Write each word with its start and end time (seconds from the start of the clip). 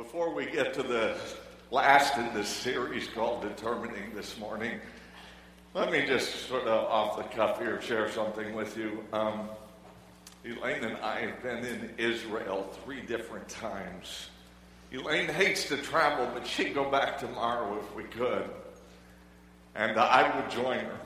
Before 0.00 0.32
we 0.32 0.46
get 0.46 0.72
to 0.74 0.82
the 0.82 1.14
last 1.70 2.16
in 2.16 2.32
this 2.32 2.48
series 2.48 3.06
called 3.08 3.42
Determining 3.42 4.14
this 4.14 4.38
morning, 4.38 4.80
let 5.74 5.92
me 5.92 6.06
just 6.06 6.48
sort 6.48 6.62
of 6.62 6.86
off 6.90 7.18
the 7.18 7.24
cuff 7.24 7.58
here 7.58 7.82
share 7.82 8.10
something 8.10 8.54
with 8.54 8.78
you. 8.78 9.04
Um, 9.12 9.50
Elaine 10.42 10.84
and 10.84 10.96
I 11.02 11.20
have 11.20 11.42
been 11.42 11.66
in 11.66 11.90
Israel 11.98 12.74
three 12.82 13.02
different 13.02 13.46
times. 13.50 14.30
Elaine 14.90 15.28
hates 15.28 15.68
to 15.68 15.76
travel, 15.76 16.30
but 16.32 16.46
she'd 16.46 16.74
go 16.74 16.90
back 16.90 17.18
tomorrow 17.18 17.78
if 17.78 17.94
we 17.94 18.04
could. 18.04 18.48
And 19.74 20.00
I 20.00 20.34
would 20.34 20.50
join 20.50 20.78
her. 20.78 21.00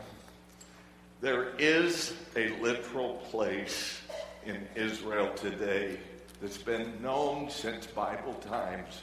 There 1.21 1.49
is 1.59 2.15
a 2.37 2.51
literal 2.61 3.15
place 3.33 4.01
in 4.47 4.69
Israel 4.77 5.35
today 5.35 5.99
that's 6.41 6.59
been 6.59 7.01
known 7.03 7.49
since 7.51 7.87
Bible 7.87 8.35
times 8.35 9.03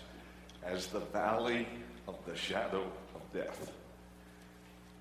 as 0.63 0.87
the 0.87 0.99
valley 0.99 1.67
of 2.07 2.15
the 2.25 2.35
shadow 2.35 2.83
of 3.15 3.33
death. 3.33 3.71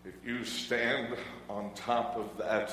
If 0.04 0.14
you 0.24 0.44
stand 0.44 1.16
on 1.48 1.72
top 1.74 2.16
of 2.16 2.36
that 2.38 2.72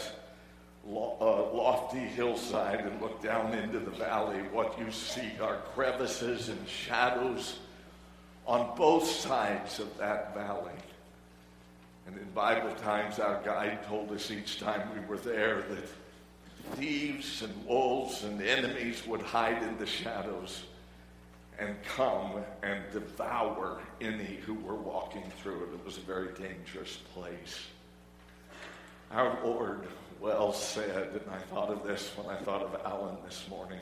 uh, 0.88 1.52
lofty 1.52 2.00
hillside 2.00 2.80
and 2.80 3.02
look 3.02 3.22
down 3.22 3.54
into 3.54 3.80
the 3.80 3.92
valley, 3.92 4.40
what 4.52 4.80
you 4.80 4.90
see 4.92 5.32
are 5.42 5.58
crevices 5.74 6.48
and 6.48 6.68
shadows 6.68 7.60
on 8.46 8.74
both 8.78 9.06
sides 9.06 9.80
of 9.80 9.98
that 9.98 10.34
valley. 10.34 10.72
And 12.06 12.18
in 12.18 12.30
Bible 12.32 12.74
times, 12.76 13.20
our 13.20 13.42
guide 13.44 13.84
told 13.88 14.10
us 14.14 14.32
each 14.32 14.62
time 14.62 14.90
we 14.94 15.06
were 15.06 15.18
there 15.18 15.64
that 15.64 15.90
thieves 16.76 17.42
and 17.42 17.66
wolves 17.66 18.24
and 18.24 18.42
enemies 18.42 19.06
would 19.08 19.22
hide 19.22 19.62
in 19.64 19.78
the 19.78 19.86
shadows 19.86 20.64
and 21.60 21.76
come 21.84 22.44
and 22.64 22.84
devour 22.92 23.80
any 24.00 24.38
who 24.46 24.54
were 24.54 24.76
walking 24.76 25.24
through 25.42 25.64
it. 25.64 25.74
It 25.74 25.86
was 25.86 25.98
a 25.98 26.02
very 26.02 26.34
dangerous 26.34 26.98
place. 27.14 27.60
Our 29.12 29.40
Lord 29.44 29.88
well 30.20 30.52
said, 30.54 31.10
and 31.14 31.32
I 31.32 31.40
thought 31.40 31.70
of 31.70 31.84
this 31.84 32.12
when 32.16 32.28
I 32.36 32.40
thought 32.40 32.62
of 32.62 32.76
Alan 32.86 33.18
this 33.26 33.46
morning. 33.50 33.80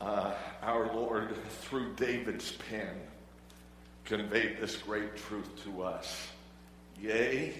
Uh, 0.00 0.32
our 0.62 0.92
Lord, 0.94 1.34
through 1.62 1.92
David's 1.94 2.52
pen, 2.52 2.94
conveyed 4.04 4.58
this 4.58 4.76
great 4.76 5.16
truth 5.16 5.62
to 5.64 5.82
us. 5.82 6.28
Yea, 7.00 7.54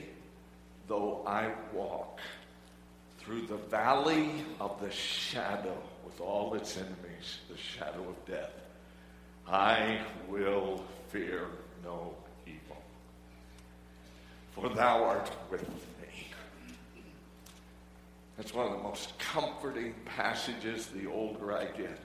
though 0.88 1.22
I 1.26 1.50
walk 1.72 2.20
through 3.30 3.46
the 3.46 3.56
valley 3.68 4.28
of 4.58 4.80
the 4.80 4.90
shadow 4.90 5.76
with 6.04 6.20
all 6.20 6.52
its 6.54 6.76
enemies, 6.76 7.38
the 7.48 7.56
shadow 7.56 8.08
of 8.08 8.26
death, 8.26 8.50
I 9.46 10.00
will 10.28 10.82
fear 11.10 11.46
no 11.84 12.16
evil. 12.44 12.76
For 14.50 14.68
thou 14.68 15.04
art 15.04 15.30
with 15.48 15.62
me. 15.62 16.26
That's 18.36 18.52
one 18.52 18.66
of 18.66 18.72
the 18.72 18.82
most 18.82 19.16
comforting 19.20 19.94
passages 20.04 20.86
the 20.86 21.08
older 21.08 21.52
I 21.52 21.66
get. 21.66 22.00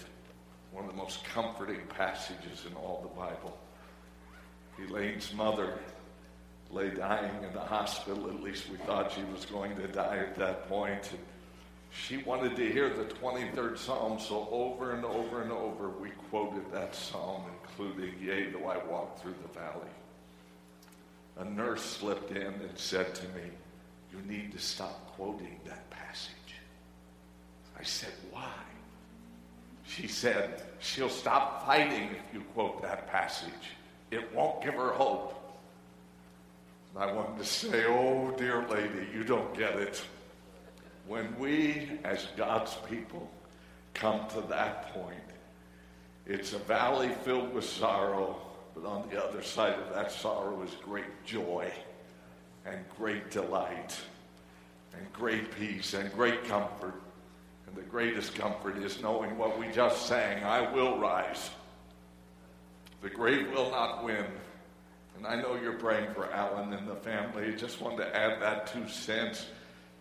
One 0.72 0.86
of 0.86 0.92
the 0.92 0.98
most 0.98 1.24
comforting 1.24 1.82
passages 1.90 2.68
in 2.70 2.76
all 2.76 3.02
the 3.02 3.20
Bible. 3.20 3.58
Elaine's 4.78 5.34
mother 5.34 5.80
lay 6.76 6.90
dying 6.90 7.42
in 7.42 7.54
the 7.54 7.62
hospital. 7.62 8.28
At 8.28 8.44
least 8.44 8.70
we 8.70 8.78
thought 8.80 9.14
she 9.14 9.24
was 9.34 9.46
going 9.46 9.76
to 9.78 9.88
die 9.88 10.18
at 10.18 10.36
that 10.36 10.68
point. 10.68 11.10
And 11.12 11.20
she 11.90 12.18
wanted 12.18 12.58
to 12.58 12.72
hear 12.72 12.90
the 12.90 13.06
23rd 13.06 13.78
Psalm, 13.78 14.20
so 14.20 14.48
over 14.52 14.92
and 14.92 15.06
over 15.06 15.42
and 15.42 15.52
over 15.52 15.90
we 15.90 16.10
quoted 16.30 16.70
that 16.74 16.94
psalm, 16.94 17.44
including, 17.64 18.14
Yea, 18.22 18.50
though 18.52 18.68
I 18.68 18.78
walk 18.86 19.22
through 19.22 19.36
the 19.42 19.60
valley. 19.60 19.88
A 21.38 21.46
nurse 21.46 21.82
slipped 21.82 22.32
in 22.32 22.44
and 22.48 22.78
said 22.78 23.16
to 23.16 23.24
me, 23.30 23.50
You 24.12 24.22
need 24.30 24.52
to 24.52 24.60
stop 24.60 25.16
quoting 25.16 25.60
that 25.66 25.90
passage. 25.90 26.32
I 27.80 27.84
said, 27.84 28.14
Why? 28.32 28.52
She 29.86 30.08
said, 30.08 30.62
She'll 30.80 31.10
stop 31.10 31.66
fighting 31.66 32.10
if 32.12 32.34
you 32.34 32.42
quote 32.54 32.82
that 32.82 33.08
passage. 33.08 33.72
It 34.12 34.34
won't 34.36 34.62
give 34.62 34.74
her 34.74 34.92
hope. 34.92 35.45
I 36.98 37.12
wanted 37.12 37.40
to 37.40 37.46
say, 37.46 37.84
oh, 37.86 38.34
dear 38.38 38.66
lady, 38.70 39.08
you 39.14 39.26
don't 39.26 39.54
get 39.58 39.76
it. 39.76 40.02
When 41.08 41.38
we, 41.38 42.00
as 42.06 42.26
God's 42.38 42.74
people, 42.90 43.30
come 43.94 44.28
to 44.30 44.42
that 44.48 44.94
point, 44.94 45.18
it's 46.26 46.54
a 46.54 46.60
valley 46.60 47.10
filled 47.24 47.54
with 47.54 47.66
sorrow, 47.66 48.40
but 48.74 48.86
on 48.86 49.10
the 49.10 49.22
other 49.22 49.44
side 49.44 49.78
of 49.78 49.94
that 49.94 50.12
sorrow 50.12 50.62
is 50.64 50.72
great 50.84 51.26
joy 51.26 51.70
and 52.66 52.78
great 52.98 53.30
delight 53.30 54.00
and 54.98 55.12
great 55.12 55.52
peace 55.56 55.94
and 55.94 56.12
great 56.14 56.46
comfort. 56.46 57.02
And 57.68 57.76
the 57.76 57.82
greatest 57.82 58.36
comfort 58.36 58.78
is 58.78 59.02
knowing 59.02 59.38
what 59.38 59.60
we 59.60 59.68
just 59.68 60.08
sang 60.08 60.44
I 60.46 60.72
will 60.72 60.98
rise. 60.98 61.50
The 63.02 63.10
grave 63.10 63.52
will 63.52 63.70
not 63.70 64.04
win. 64.04 64.26
And 65.18 65.26
I 65.26 65.42
know 65.42 65.56
you're 65.56 65.74
praying 65.74 66.14
for 66.14 66.32
Alan 66.32 66.74
and 66.74 66.88
the 66.88 66.96
family. 66.96 67.54
Just 67.56 67.82
wanted 67.82 67.98
to 67.98 68.16
add 68.16 68.42
that 68.42 68.68
two 68.68 68.88
cents. 68.88 69.48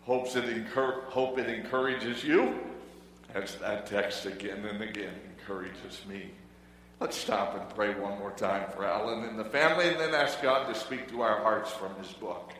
Hopes 0.03 0.37
it 0.37 0.67
hope 0.67 1.39
it 1.39 1.49
encourages 1.49 2.23
you 2.23 2.61
as 3.35 3.57
that 3.57 3.87
text 3.87 4.27
again 4.27 4.65
and 4.65 4.83
again 4.83 5.15
encourages 5.39 6.01
me. 6.09 6.31
Let's 7.01 7.17
stop 7.17 7.59
and 7.59 7.69
pray 7.75 7.95
one 7.95 8.19
more 8.19 8.31
time 8.31 8.71
for 8.71 8.85
Alan 8.85 9.25
and 9.25 9.39
the 9.39 9.45
family 9.45 9.89
and 9.89 9.99
then 9.99 10.15
ask 10.15 10.41
God 10.41 10.73
to 10.73 10.79
speak 10.79 11.09
to 11.09 11.23
our 11.23 11.41
hearts 11.41 11.71
from 11.73 11.95
his 11.97 12.13
book. 12.13 12.53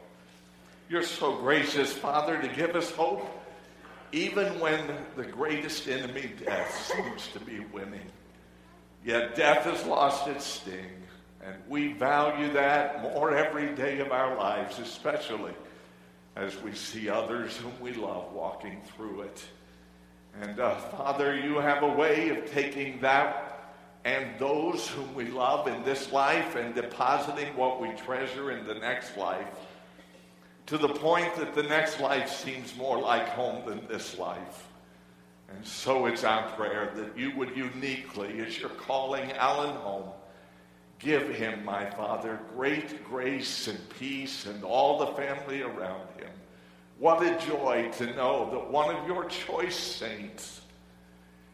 You're 0.89 1.03
so 1.03 1.37
gracious, 1.37 1.93
Father, 1.93 2.41
to 2.41 2.49
give 2.49 2.77
us 2.77 2.91
hope, 2.91 3.27
even 4.13 4.59
when 4.61 4.81
the 5.17 5.25
greatest 5.25 5.89
enemy, 5.89 6.33
death, 6.45 6.93
seems 6.93 7.29
to 7.29 7.41
be 7.41 7.61
winning. 7.73 8.11
Yet 9.05 9.35
death 9.35 9.65
has 9.65 9.85
lost 9.87 10.27
its 10.29 10.45
sting. 10.45 11.04
And 11.45 11.57
we 11.69 11.93
value 11.93 12.53
that 12.55 13.03
more 13.03 13.37
every 13.37 13.75
day 13.75 13.99
of 13.99 14.13
our 14.13 14.37
lives, 14.37 14.79
especially 14.79 15.53
as 16.37 16.61
we 16.63 16.73
see 16.73 17.09
others 17.09 17.57
whom 17.57 17.79
we 17.81 17.93
love 17.93 18.33
walking 18.33 18.81
through 18.97 19.23
it. 19.23 19.45
And 20.41 20.59
uh, 20.59 20.75
Father, 20.77 21.37
you 21.37 21.59
have 21.59 21.83
a 21.83 21.89
way 21.89 22.31
of 22.31 22.51
taking 22.51 23.01
that 23.01 23.73
and 24.05 24.39
those 24.39 24.89
whom 24.89 25.15
we 25.15 25.27
love 25.27 25.67
in 25.67 25.83
this 25.85 26.13
life 26.13 26.57
and 26.57 26.75
depositing 26.75 27.57
what 27.57 27.81
we 27.81 27.89
treasure 27.91 28.51
in 28.51 28.67
the 28.67 28.75
next 28.75 29.17
life 29.17 29.49
to 30.67 30.79
the 30.79 30.89
point 30.89 31.35
that 31.37 31.55
the 31.55 31.63
next 31.63 32.01
life 32.01 32.29
seems 32.29 32.75
more 32.77 32.99
like 32.99 33.29
home 33.29 33.67
than 33.67 33.87
this 33.87 34.19
life. 34.19 34.67
And 35.55 35.65
so 35.65 36.07
it's 36.07 36.25
our 36.25 36.49
prayer 36.53 36.91
that 36.97 37.19
you 37.19 37.37
would 37.37 37.57
uniquely, 37.57 38.41
as 38.41 38.59
you're 38.59 38.71
calling 38.71 39.31
Alan 39.33 39.77
home, 39.77 40.09
Give 41.05 41.29
him, 41.29 41.63
my 41.67 41.85
Father, 41.91 42.41
great 42.57 43.05
grace 43.05 43.69
and 43.69 43.79
peace 43.91 44.47
and 44.47 44.65
all 44.65 44.99
the 44.99 45.09
family 45.09 45.61
around 45.61 46.09
him. 46.19 46.31
What 46.99 47.23
a 47.23 47.39
joy 47.47 47.91
to 47.99 48.07
know 48.17 48.49
that 48.51 48.71
one 48.71 48.97
of 48.97 49.07
your 49.07 49.27
choice 49.27 49.77
saints 49.77 50.63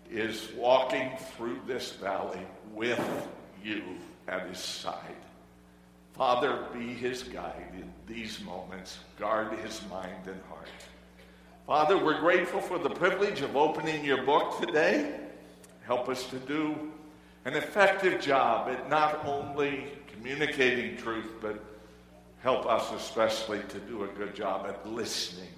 is 0.09 0.50
walking 0.56 1.10
through 1.37 1.60
this 1.66 1.91
valley 1.93 2.47
with 2.72 3.00
you 3.65 3.83
at 4.28 4.49
his 4.49 4.60
side. 4.60 5.16
Father, 6.12 6.66
be 6.72 6.87
his 6.94 7.25
guide 7.25 7.72
in 7.75 7.93
these 8.06 8.41
moments. 8.43 9.00
Guard 9.19 9.59
his 9.59 9.83
mind 9.91 10.28
and 10.28 10.41
heart. 10.49 10.69
Father, 11.66 11.99
we're 11.99 12.21
grateful 12.21 12.60
for 12.60 12.78
the 12.78 12.91
privilege 12.91 13.41
of 13.41 13.56
opening 13.56 14.05
your 14.05 14.22
book 14.22 14.60
today. 14.60 15.12
Help 15.83 16.09
us 16.09 16.27
to 16.27 16.37
do 16.39 16.92
an 17.45 17.54
effective 17.54 18.21
job 18.21 18.69
at 18.69 18.89
not 18.89 19.25
only 19.25 19.84
communicating 20.09 20.97
truth, 20.97 21.31
but 21.41 21.63
help 22.42 22.66
us 22.66 22.92
especially 22.92 23.60
to 23.69 23.78
do 23.81 24.04
a 24.04 24.09
good 24.09 24.34
job 24.34 24.66
at 24.66 24.87
listening 24.87 25.48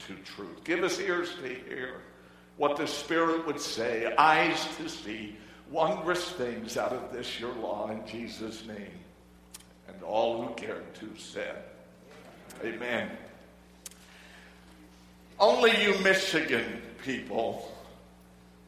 to 0.00 0.14
truth. 0.24 0.64
Give 0.64 0.82
us 0.82 0.98
ears 0.98 1.30
to 1.42 1.48
hear 1.48 2.02
what 2.56 2.76
the 2.76 2.86
Spirit 2.86 3.46
would 3.46 3.60
say, 3.60 4.14
eyes 4.16 4.66
to 4.76 4.88
see 4.88 5.36
wondrous 5.70 6.30
things 6.32 6.76
out 6.76 6.92
of 6.92 7.12
this, 7.12 7.40
your 7.40 7.54
law, 7.54 7.90
in 7.90 8.06
Jesus' 8.06 8.66
name. 8.66 8.98
And 9.88 10.02
all 10.02 10.42
who 10.42 10.54
cared 10.54 10.94
to 10.96 11.08
said, 11.16 11.64
Amen. 12.62 13.10
Only 15.40 15.72
you 15.82 15.98
Michigan 16.00 16.82
people 17.04 17.72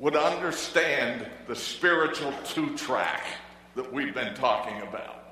would 0.05 0.17
understand 0.17 1.27
the 1.49 1.57
spiritual 1.57 2.31
two 2.45 2.77
track 2.77 3.25
that 3.75 3.91
we've 3.91 4.13
been 4.13 4.35
talking 4.35 4.83
about. 4.83 5.25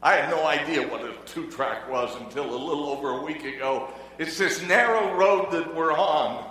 I 0.00 0.14
had 0.14 0.30
no 0.30 0.46
idea 0.46 0.86
what 0.86 1.04
a 1.04 1.12
two 1.26 1.50
track 1.50 1.90
was 1.90 2.14
until 2.20 2.44
a 2.44 2.54
little 2.54 2.90
over 2.90 3.08
a 3.10 3.22
week 3.24 3.42
ago. 3.42 3.88
It's 4.18 4.38
this 4.38 4.62
narrow 4.62 5.16
road 5.16 5.50
that 5.50 5.74
we're 5.74 5.92
on. 5.92 6.48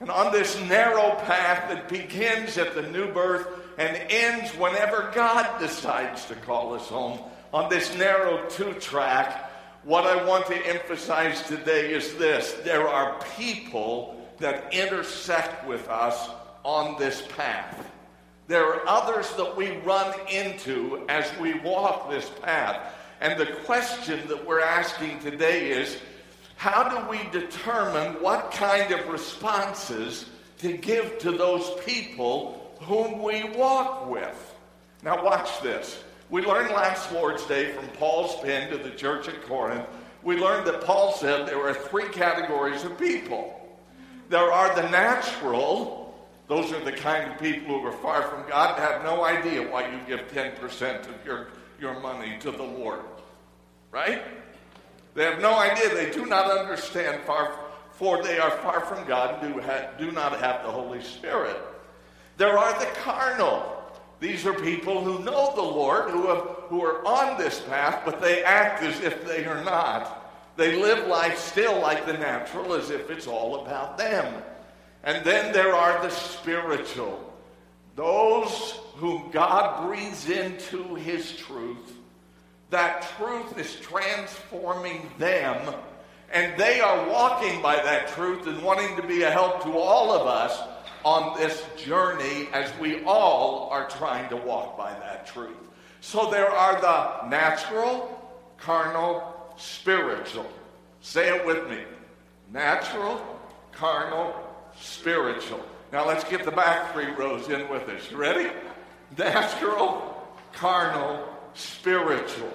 And 0.00 0.10
on 0.10 0.32
this 0.32 0.58
narrow 0.62 1.10
path 1.26 1.68
that 1.68 1.90
begins 1.90 2.56
at 2.56 2.74
the 2.74 2.88
new 2.88 3.12
birth 3.12 3.48
and 3.76 3.98
ends 4.08 4.52
whenever 4.52 5.12
God 5.14 5.60
decides 5.60 6.24
to 6.24 6.34
call 6.36 6.72
us 6.72 6.86
home, 6.86 7.20
on 7.52 7.68
this 7.68 7.94
narrow 7.98 8.48
two 8.48 8.72
track, 8.80 9.50
what 9.84 10.06
I 10.06 10.24
want 10.24 10.46
to 10.46 10.56
emphasize 10.66 11.42
today 11.42 11.92
is 11.92 12.14
this 12.14 12.52
there 12.64 12.88
are 12.88 13.20
people 13.36 14.26
that 14.38 14.72
intersect 14.72 15.66
with 15.68 15.86
us 15.90 16.30
on 16.64 16.98
this 16.98 17.22
path. 17.36 17.90
There 18.48 18.64
are 18.64 18.88
others 18.88 19.32
that 19.34 19.56
we 19.56 19.76
run 19.78 20.14
into 20.28 21.04
as 21.08 21.24
we 21.38 21.54
walk 21.60 22.10
this 22.10 22.30
path. 22.42 22.94
And 23.20 23.38
the 23.38 23.46
question 23.64 24.26
that 24.28 24.46
we're 24.46 24.60
asking 24.60 25.20
today 25.20 25.70
is 25.70 25.98
how 26.56 26.88
do 26.88 27.08
we 27.08 27.18
determine 27.30 28.20
what 28.22 28.50
kind 28.50 28.92
of 28.92 29.08
responses 29.08 30.26
to 30.58 30.76
give 30.76 31.18
to 31.20 31.32
those 31.32 31.70
people 31.84 32.76
whom 32.80 33.22
we 33.22 33.44
walk 33.56 34.10
with? 34.10 34.54
Now, 35.02 35.24
watch 35.24 35.62
this. 35.62 36.02
We 36.28 36.42
learned 36.42 36.70
last 36.70 37.10
Lord's 37.12 37.44
Day 37.46 37.72
from 37.72 37.86
Paul's 37.98 38.36
pen 38.42 38.70
to 38.70 38.78
the 38.78 38.90
church 38.90 39.28
at 39.28 39.42
Corinth, 39.42 39.86
we 40.22 40.36
learned 40.36 40.66
that 40.66 40.82
Paul 40.82 41.12
said 41.14 41.46
there 41.46 41.66
are 41.66 41.72
three 41.72 42.08
categories 42.08 42.84
of 42.84 42.98
people. 42.98 43.56
There 44.28 44.52
are 44.52 44.74
the 44.74 44.88
natural, 44.90 45.99
those 46.50 46.72
are 46.72 46.84
the 46.84 46.90
kind 46.90 47.30
of 47.30 47.38
people 47.38 47.78
who 47.78 47.86
are 47.86 47.92
far 47.92 48.22
from 48.22 48.46
God 48.48 48.76
and 48.76 48.84
have 48.84 49.04
no 49.04 49.22
idea 49.22 49.70
why 49.70 49.88
you 49.88 50.00
give 50.04 50.26
10% 50.32 51.08
of 51.08 51.24
your, 51.24 51.46
your 51.80 52.00
money 52.00 52.38
to 52.40 52.50
the 52.50 52.64
Lord. 52.64 53.02
Right? 53.92 54.20
They 55.14 55.22
have 55.22 55.40
no 55.40 55.56
idea. 55.56 55.94
They 55.94 56.10
do 56.10 56.26
not 56.26 56.50
understand, 56.50 57.22
far, 57.22 57.56
for 57.92 58.24
they 58.24 58.40
are 58.40 58.50
far 58.50 58.80
from 58.80 59.06
God 59.06 59.40
and 59.40 59.54
do, 59.54 59.60
ha, 59.60 59.90
do 59.96 60.10
not 60.10 60.40
have 60.40 60.64
the 60.64 60.72
Holy 60.72 61.00
Spirit. 61.00 61.56
There 62.36 62.58
are 62.58 62.76
the 62.80 62.90
carnal. 63.02 63.84
These 64.18 64.44
are 64.44 64.54
people 64.54 65.04
who 65.04 65.22
know 65.22 65.54
the 65.54 65.62
Lord, 65.62 66.10
who, 66.10 66.26
have, 66.26 66.42
who 66.68 66.84
are 66.84 67.06
on 67.06 67.38
this 67.38 67.60
path, 67.60 68.02
but 68.04 68.20
they 68.20 68.42
act 68.42 68.82
as 68.82 69.00
if 69.02 69.24
they 69.24 69.44
are 69.44 69.62
not. 69.62 70.52
They 70.56 70.82
live 70.82 71.06
life 71.06 71.38
still 71.38 71.80
like 71.80 72.06
the 72.06 72.14
natural, 72.14 72.74
as 72.74 72.90
if 72.90 73.08
it's 73.08 73.28
all 73.28 73.64
about 73.64 73.96
them. 73.96 74.42
And 75.02 75.24
then 75.24 75.52
there 75.52 75.74
are 75.74 76.02
the 76.02 76.10
spiritual, 76.10 77.32
those 77.96 78.78
whom 78.96 79.30
God 79.30 79.86
breathes 79.86 80.28
into 80.28 80.94
his 80.94 81.36
truth. 81.36 81.94
That 82.68 83.10
truth 83.16 83.58
is 83.58 83.76
transforming 83.76 85.10
them, 85.18 85.74
and 86.32 86.56
they 86.60 86.80
are 86.80 87.08
walking 87.08 87.60
by 87.62 87.76
that 87.76 88.08
truth 88.08 88.46
and 88.46 88.62
wanting 88.62 88.94
to 88.96 89.02
be 89.02 89.22
a 89.22 89.30
help 89.30 89.62
to 89.64 89.72
all 89.72 90.12
of 90.12 90.26
us 90.26 90.60
on 91.04 91.38
this 91.38 91.64
journey 91.76 92.48
as 92.52 92.70
we 92.78 93.02
all 93.04 93.68
are 93.70 93.88
trying 93.88 94.28
to 94.28 94.36
walk 94.36 94.76
by 94.76 94.92
that 94.92 95.26
truth. 95.26 95.56
So 96.00 96.30
there 96.30 96.48
are 96.48 96.80
the 96.80 97.28
natural, 97.28 98.32
carnal, 98.58 99.54
spiritual. 99.56 100.46
Say 101.00 101.34
it 101.34 101.44
with 101.46 101.68
me 101.68 101.78
natural, 102.52 103.24
carnal, 103.72 104.34
spiritual. 104.80 105.60
Now 105.92 106.06
let's 106.06 106.24
get 106.24 106.44
the 106.44 106.50
back 106.50 106.92
three 106.92 107.10
rows 107.12 107.48
in 107.48 107.68
with 107.68 107.88
us. 107.88 108.10
You 108.10 108.16
ready? 108.16 108.50
Natural, 109.18 110.26
carnal, 110.52 111.26
spiritual. 111.54 112.52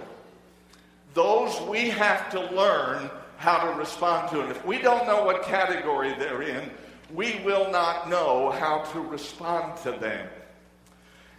Those 1.14 1.60
we 1.62 1.90
have 1.90 2.30
to 2.32 2.42
learn 2.52 3.10
how 3.38 3.72
to 3.72 3.78
respond 3.78 4.30
to. 4.32 4.42
And 4.42 4.52
if 4.52 4.66
we 4.66 4.80
don't 4.80 5.06
know 5.06 5.26
what 5.26 5.44
category 5.44 6.14
they're 6.18 6.42
in, 6.42 6.70
we 7.14 7.42
will 7.46 7.70
not 7.72 8.10
know 8.10 8.52
how 8.52 8.84
to 8.94 9.00
respond 9.00 9.78
to 9.84 9.92
them. 9.92 10.28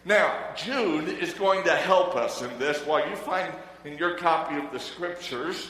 Now, 0.04 0.32
Jude 0.54 1.08
is 1.08 1.34
going 1.34 1.64
to 1.64 1.74
help 1.74 2.14
us 2.14 2.42
in 2.42 2.58
this 2.58 2.78
while 2.86 3.08
you 3.08 3.16
find 3.16 3.52
in 3.84 3.98
your 3.98 4.16
copy 4.16 4.56
of 4.56 4.70
the 4.70 4.78
scriptures 4.78 5.68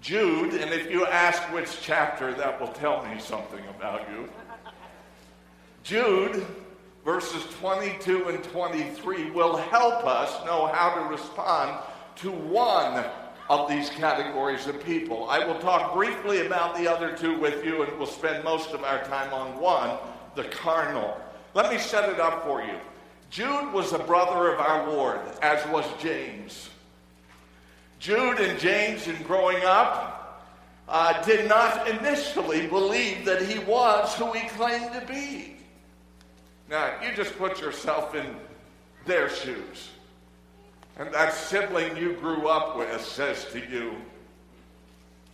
Jude, 0.00 0.54
and 0.54 0.72
if 0.72 0.90
you 0.90 1.06
ask 1.06 1.42
which 1.52 1.80
chapter, 1.82 2.32
that 2.34 2.60
will 2.60 2.68
tell 2.68 3.04
me 3.06 3.20
something 3.20 3.64
about 3.76 4.08
you. 4.10 4.28
Jude, 5.82 6.46
verses 7.04 7.44
22 7.60 8.28
and 8.28 8.42
23, 8.44 9.30
will 9.30 9.56
help 9.56 10.06
us 10.06 10.44
know 10.46 10.66
how 10.66 10.94
to 10.94 11.08
respond 11.10 11.78
to 12.16 12.30
one 12.30 13.04
of 13.48 13.68
these 13.68 13.88
categories 13.90 14.66
of 14.66 14.82
people. 14.84 15.28
I 15.28 15.44
will 15.44 15.58
talk 15.58 15.94
briefly 15.94 16.46
about 16.46 16.76
the 16.76 16.86
other 16.86 17.16
two 17.16 17.38
with 17.38 17.64
you, 17.64 17.82
and 17.82 17.98
we'll 17.98 18.06
spend 18.06 18.44
most 18.44 18.70
of 18.70 18.84
our 18.84 19.02
time 19.04 19.32
on 19.32 19.58
one, 19.58 19.98
the 20.34 20.44
carnal. 20.44 21.18
Let 21.54 21.72
me 21.72 21.78
set 21.78 22.08
it 22.08 22.20
up 22.20 22.44
for 22.44 22.62
you. 22.62 22.78
Jude 23.30 23.72
was 23.72 23.92
a 23.92 23.98
brother 23.98 24.52
of 24.52 24.60
our 24.60 24.88
Lord, 24.90 25.20
as 25.42 25.66
was 25.68 25.84
James. 26.00 26.68
Jude 27.98 28.38
and 28.38 28.58
James, 28.58 29.06
in 29.08 29.20
growing 29.22 29.62
up, 29.64 30.46
uh, 30.88 31.22
did 31.24 31.48
not 31.48 31.88
initially 31.88 32.66
believe 32.66 33.24
that 33.24 33.42
he 33.42 33.58
was 33.60 34.14
who 34.14 34.32
he 34.32 34.48
claimed 34.48 34.92
to 34.92 35.04
be. 35.06 35.56
Now, 36.70 36.94
you 37.02 37.14
just 37.14 37.36
put 37.38 37.60
yourself 37.60 38.14
in 38.14 38.36
their 39.04 39.28
shoes. 39.28 39.90
And 40.98 41.12
that 41.14 41.32
sibling 41.32 41.96
you 41.96 42.14
grew 42.14 42.48
up 42.48 42.76
with 42.76 43.00
says 43.04 43.46
to 43.52 43.58
you, 43.58 43.94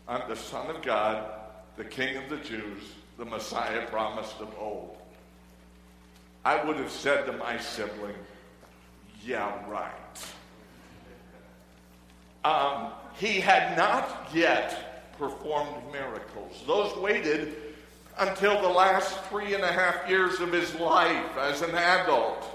I'm 0.06 0.28
the 0.28 0.36
Son 0.36 0.68
of 0.68 0.82
God, 0.82 1.24
the 1.76 1.84
King 1.84 2.16
of 2.16 2.28
the 2.28 2.36
Jews, 2.36 2.82
the 3.18 3.24
Messiah 3.24 3.86
promised 3.86 4.38
of 4.40 4.54
old. 4.58 4.96
I 6.44 6.62
would 6.62 6.76
have 6.76 6.90
said 6.90 7.24
to 7.26 7.32
my 7.32 7.58
sibling, 7.58 8.14
Yeah, 9.24 9.52
right. 9.68 9.92
Um, 12.44 12.92
he 13.16 13.40
had 13.40 13.76
not 13.76 14.28
yet 14.32 15.12
performed 15.18 15.92
miracles. 15.92 16.62
Those 16.66 16.94
waited 16.96 17.54
until 18.18 18.60
the 18.60 18.68
last 18.68 19.18
three 19.24 19.54
and 19.54 19.64
a 19.64 19.72
half 19.72 20.08
years 20.08 20.40
of 20.40 20.52
his 20.52 20.74
life 20.76 21.36
as 21.38 21.62
an 21.62 21.74
adult. 21.74 22.46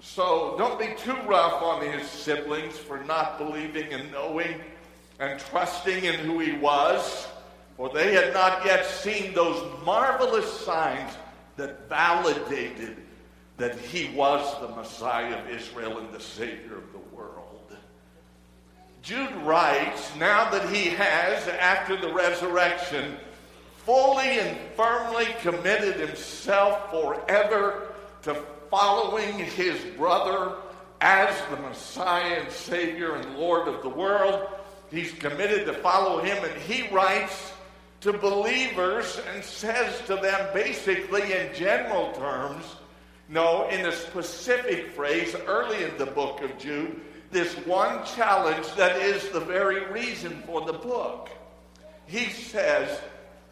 So 0.00 0.54
don't 0.58 0.78
be 0.78 0.94
too 0.96 1.16
rough 1.26 1.62
on 1.62 1.84
his 1.84 2.08
siblings 2.08 2.76
for 2.76 3.02
not 3.04 3.38
believing 3.38 3.92
and 3.92 4.10
knowing 4.12 4.60
and 5.20 5.40
trusting 5.40 6.04
in 6.04 6.14
who 6.14 6.38
he 6.38 6.52
was, 6.52 7.26
for 7.76 7.88
they 7.88 8.14
had 8.14 8.32
not 8.32 8.64
yet 8.64 8.86
seen 8.86 9.34
those 9.34 9.64
marvelous 9.84 10.50
signs 10.60 11.12
that 11.56 11.88
validated 11.88 12.96
that 13.56 13.76
he 13.78 14.14
was 14.14 14.60
the 14.60 14.68
Messiah 14.68 15.36
of 15.36 15.50
Israel 15.50 15.98
and 15.98 16.12
the 16.12 16.20
Savior 16.20 16.76
of 16.76 16.92
the 16.92 16.98
world. 16.98 17.07
Jude 19.08 19.34
writes, 19.36 20.14
now 20.16 20.50
that 20.50 20.68
he 20.68 20.90
has, 20.90 21.48
after 21.48 21.96
the 21.96 22.12
resurrection, 22.12 23.16
fully 23.86 24.38
and 24.38 24.58
firmly 24.76 25.28
committed 25.40 25.96
himself 25.98 26.90
forever 26.90 27.94
to 28.20 28.34
following 28.70 29.38
his 29.38 29.80
brother 29.96 30.56
as 31.00 31.34
the 31.48 31.56
Messiah 31.56 32.42
and 32.42 32.52
Savior 32.52 33.14
and 33.14 33.38
Lord 33.38 33.66
of 33.66 33.82
the 33.82 33.88
world. 33.88 34.46
He's 34.90 35.12
committed 35.12 35.64
to 35.64 35.72
follow 35.72 36.20
him, 36.20 36.44
and 36.44 36.60
he 36.60 36.94
writes 36.94 37.54
to 38.02 38.12
believers 38.12 39.18
and 39.32 39.42
says 39.42 40.02
to 40.04 40.16
them 40.16 40.50
basically 40.52 41.32
in 41.32 41.54
general 41.54 42.12
terms, 42.12 42.62
no, 43.30 43.70
in 43.70 43.86
a 43.86 43.92
specific 43.92 44.90
phrase 44.90 45.34
early 45.46 45.82
in 45.82 45.96
the 45.96 46.04
book 46.04 46.42
of 46.42 46.58
Jude, 46.58 47.00
this 47.30 47.54
one 47.66 48.04
challenge 48.04 48.66
that 48.74 48.96
is 48.96 49.28
the 49.30 49.40
very 49.40 49.84
reason 49.90 50.42
for 50.46 50.62
the 50.62 50.72
book. 50.72 51.30
He 52.06 52.30
says, 52.30 53.00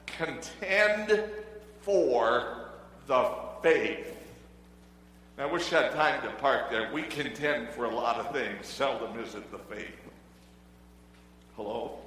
contend 0.06 1.22
for 1.82 2.70
the 3.06 3.30
faith 3.62 4.16
now, 5.36 5.48
I 5.48 5.52
wish 5.52 5.70
I 5.72 5.82
had 5.82 5.92
time 5.92 6.22
to 6.22 6.30
park 6.36 6.70
there. 6.70 6.90
We 6.92 7.02
contend 7.02 7.68
for 7.70 7.84
a 7.84 7.94
lot 7.94 8.16
of 8.16 8.32
things. 8.32 8.66
Seldom 8.66 9.18
is 9.18 9.34
it 9.34 9.50
the 9.50 9.58
faith. 9.58 9.94
Hello? 11.56 11.98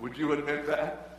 Would 0.00 0.16
you 0.18 0.32
admit 0.32 0.66
that? 0.66 1.18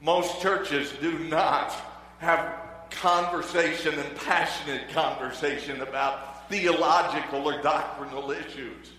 Most 0.00 0.40
churches 0.40 0.92
do 1.00 1.18
not 1.20 1.72
have 2.18 2.54
conversation 2.90 3.96
and 3.96 4.16
passionate 4.16 4.88
conversation 4.90 5.82
about 5.82 6.37
theological 6.48 7.48
or 7.48 7.60
doctrinal 7.62 8.30
issues. 8.30 8.92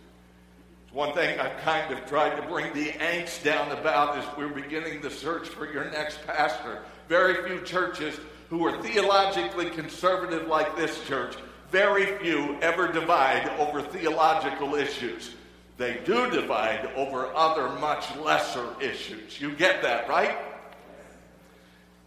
It's 0.85 0.93
one 0.93 1.13
thing 1.13 1.39
I've 1.39 1.57
kind 1.61 1.91
of 1.93 2.05
tried 2.07 2.35
to 2.35 2.41
bring 2.47 2.73
the 2.73 2.89
angst 2.93 3.43
down 3.43 3.71
about 3.71 4.17
as 4.17 4.25
we're 4.37 4.49
beginning 4.49 5.01
the 5.01 5.11
search 5.11 5.47
for 5.49 5.71
your 5.71 5.89
next 5.91 6.25
pastor. 6.25 6.81
Very 7.07 7.47
few 7.47 7.61
churches 7.61 8.19
who 8.49 8.65
are 8.65 8.81
theologically 8.81 9.69
conservative 9.69 10.47
like 10.47 10.75
this 10.75 11.03
church, 11.05 11.35
very 11.71 12.17
few 12.17 12.57
ever 12.61 12.91
divide 12.91 13.47
over 13.59 13.81
theological 13.81 14.75
issues. 14.75 15.35
They 15.77 16.01
do 16.03 16.29
divide 16.29 16.89
over 16.95 17.33
other 17.35 17.69
much 17.79 18.15
lesser 18.17 18.67
issues. 18.81 19.39
You 19.39 19.53
get 19.55 19.81
that, 19.83 20.09
right? 20.09 20.37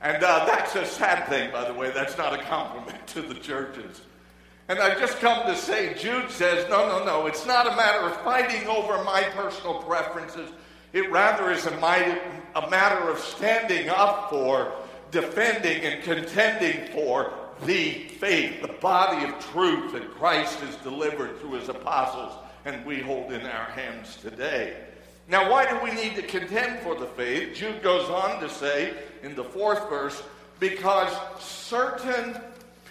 And 0.02 0.22
uh, 0.22 0.44
that's 0.44 0.75
a 0.75 0.84
sad 0.84 1.28
thing, 1.28 1.52
by 1.52 1.64
the 1.64 1.72
way. 1.72 1.92
That's 1.92 2.18
not 2.18 2.34
a 2.34 2.42
compliment 2.42 3.06
to 3.08 3.22
the 3.22 3.34
churches. 3.34 4.00
And 4.69 4.78
I've 4.78 4.99
just 4.99 5.19
come 5.19 5.47
to 5.47 5.57
say, 5.57 5.95
Jude 5.95 6.31
says, 6.31 6.69
no, 6.69 6.88
no, 6.88 7.04
no. 7.04 7.26
It's 7.26 7.47
not 7.47 7.66
a 7.66 7.76
matter 7.76 8.07
of 8.07 8.16
fighting 8.23 8.66
over 8.69 9.02
my 9.04 9.23
personal 9.35 9.83
preferences. 9.83 10.49
It 10.92 11.11
rather 11.11 11.50
is 11.50 11.66
a, 11.66 11.73
a 12.54 12.71
matter 12.71 13.11
of 13.11 13.19
standing 13.19 13.88
up 13.88 14.31
for, 14.31 14.73
defending, 15.11 15.83
and 15.83 16.02
contending 16.02 16.87
for 16.92 17.33
the 17.64 18.09
faith, 18.19 18.62
the 18.62 18.73
body 18.81 19.25
of 19.26 19.38
truth 19.52 19.92
that 19.92 20.11
Christ 20.12 20.59
has 20.61 20.76
delivered 20.76 21.38
through 21.40 21.52
his 21.52 21.69
apostles 21.69 22.33
and 22.64 22.85
we 22.87 23.00
hold 23.00 23.33
in 23.33 23.42
our 23.42 23.71
hands 23.71 24.16
today. 24.16 24.76
Now, 25.28 25.50
why 25.50 25.69
do 25.69 25.83
we 25.83 25.92
need 25.92 26.16
to 26.16 26.23
contend 26.23 26.81
for 26.81 26.95
the 26.95 27.07
faith? 27.07 27.57
Jude 27.57 27.83
goes 27.83 28.09
on 28.09 28.40
to 28.40 28.49
say 28.49 28.95
in 29.23 29.35
the 29.35 29.45
fourth 29.45 29.88
verse, 29.88 30.23
because 30.61 31.12
certain 31.40 32.37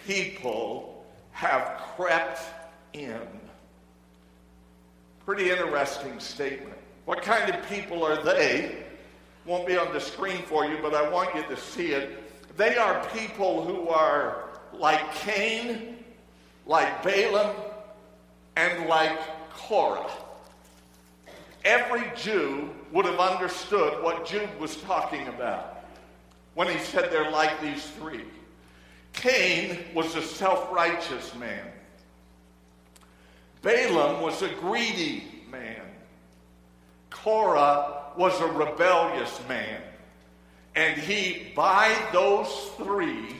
people 0.05 0.90
have 1.31 1.81
crept 1.95 2.41
in. 2.93 3.19
Pretty 5.25 5.49
interesting 5.49 6.19
statement. 6.19 6.77
What 7.05 7.21
kind 7.21 7.53
of 7.53 7.67
people 7.67 8.03
are 8.03 8.21
they? 8.21 8.83
Won't 9.45 9.67
be 9.67 9.77
on 9.77 9.91
the 9.93 9.99
screen 9.99 10.43
for 10.43 10.65
you, 10.65 10.77
but 10.81 10.93
I 10.93 11.09
want 11.09 11.33
you 11.35 11.43
to 11.43 11.57
see 11.57 11.93
it. 11.93 12.57
They 12.57 12.77
are 12.77 13.05
people 13.09 13.65
who 13.65 13.89
are 13.89 14.49
like 14.73 15.13
Cain, 15.15 15.97
like 16.65 17.03
Balaam, 17.03 17.55
and 18.55 18.87
like 18.87 19.19
Korah. 19.51 20.11
Every 21.63 22.03
Jew 22.15 22.69
would 22.91 23.05
have 23.05 23.19
understood 23.19 24.03
what 24.03 24.25
Jude 24.25 24.49
was 24.59 24.75
talking 24.77 25.27
about 25.27 25.85
when 26.55 26.67
he 26.67 26.77
said 26.79 27.11
they're 27.11 27.31
like 27.31 27.61
these 27.61 27.85
three. 27.91 28.25
Cain 29.13 29.79
was 29.93 30.15
a 30.15 30.21
self 30.21 30.71
righteous 30.71 31.33
man, 31.35 31.67
Balaam 33.61 34.21
was 34.21 34.41
a 34.41 34.49
greedy 34.55 35.43
man, 35.51 35.81
Korah 37.09 38.03
was 38.17 38.39
a 38.41 38.47
rebellious 38.47 39.39
man. 39.47 39.81
And 40.75 40.99
he, 40.99 41.51
by 41.53 41.95
those 42.13 42.71
three 42.77 43.35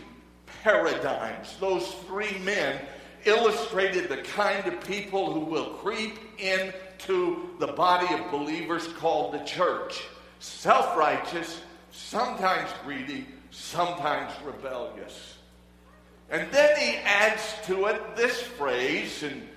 paradigms, 0.63 1.55
those 1.59 1.87
three 2.07 2.37
men, 2.39 2.81
illustrated 3.25 4.09
the 4.09 4.17
kind 4.17 4.65
of 4.67 4.85
people 4.85 5.33
who 5.33 5.41
will 5.41 5.75
creep 5.75 6.19
into 6.39 7.49
the 7.59 7.67
body 7.67 8.13
of 8.13 8.31
believers 8.31 8.87
called 8.99 9.33
the 9.33 9.43
church. 9.45 10.03
Self 10.39 10.97
righteous, 10.97 11.61
sometimes 11.91 12.69
greedy, 12.83 13.27
sometimes 13.51 14.31
rebellious. 14.43 15.30
And 16.31 16.49
then 16.51 16.79
he 16.79 16.95
adds 16.95 17.55
to 17.65 17.87
it 17.87 18.15
this 18.15 18.41
phrase, 18.41 19.21
and 19.21 19.47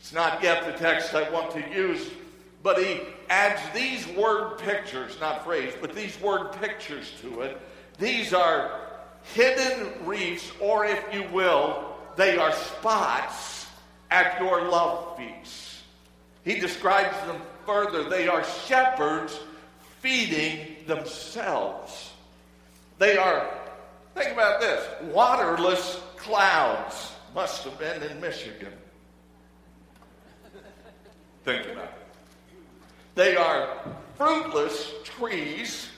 it's 0.00 0.12
not 0.12 0.42
yet 0.42 0.66
the 0.66 0.72
text 0.72 1.14
I 1.14 1.30
want 1.30 1.52
to 1.52 1.60
use, 1.70 2.10
but 2.64 2.76
he 2.76 3.00
adds 3.30 3.60
these 3.72 4.06
word 4.16 4.58
pictures, 4.58 5.16
not 5.20 5.44
phrase, 5.44 5.72
but 5.80 5.94
these 5.94 6.20
word 6.20 6.52
pictures 6.60 7.12
to 7.22 7.42
it. 7.42 7.60
These 7.98 8.34
are 8.34 8.80
hidden 9.32 10.04
reefs, 10.04 10.50
or 10.60 10.84
if 10.84 11.02
you 11.14 11.24
will, 11.32 11.84
they 12.16 12.36
are 12.36 12.52
spots 12.52 13.66
at 14.10 14.40
your 14.40 14.68
love 14.68 15.16
feast. 15.16 15.76
He 16.44 16.58
describes 16.58 17.16
them 17.26 17.40
further. 17.64 18.08
They 18.08 18.26
are 18.26 18.44
shepherds 18.66 19.38
feeding 20.00 20.76
themselves. 20.86 22.12
They 22.98 23.16
are, 23.16 23.48
think 24.14 24.32
about 24.32 24.60
this, 24.60 24.84
waterless 25.12 26.00
clouds. 26.24 27.12
Must 27.34 27.64
have 27.64 27.78
been 27.78 28.02
in 28.02 28.20
Michigan. 28.20 28.72
Think 31.44 31.66
about 31.66 31.84
it. 31.84 31.90
They 33.14 33.36
are 33.36 33.78
fruitless 34.16 34.92
trees, 35.04 35.88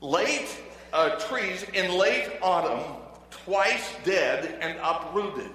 late 0.00 0.62
uh, 0.92 1.10
trees 1.18 1.64
in 1.74 1.98
late 1.98 2.30
autumn 2.40 2.96
twice 3.30 3.94
dead 4.04 4.58
and 4.60 4.78
uprooted. 4.82 5.50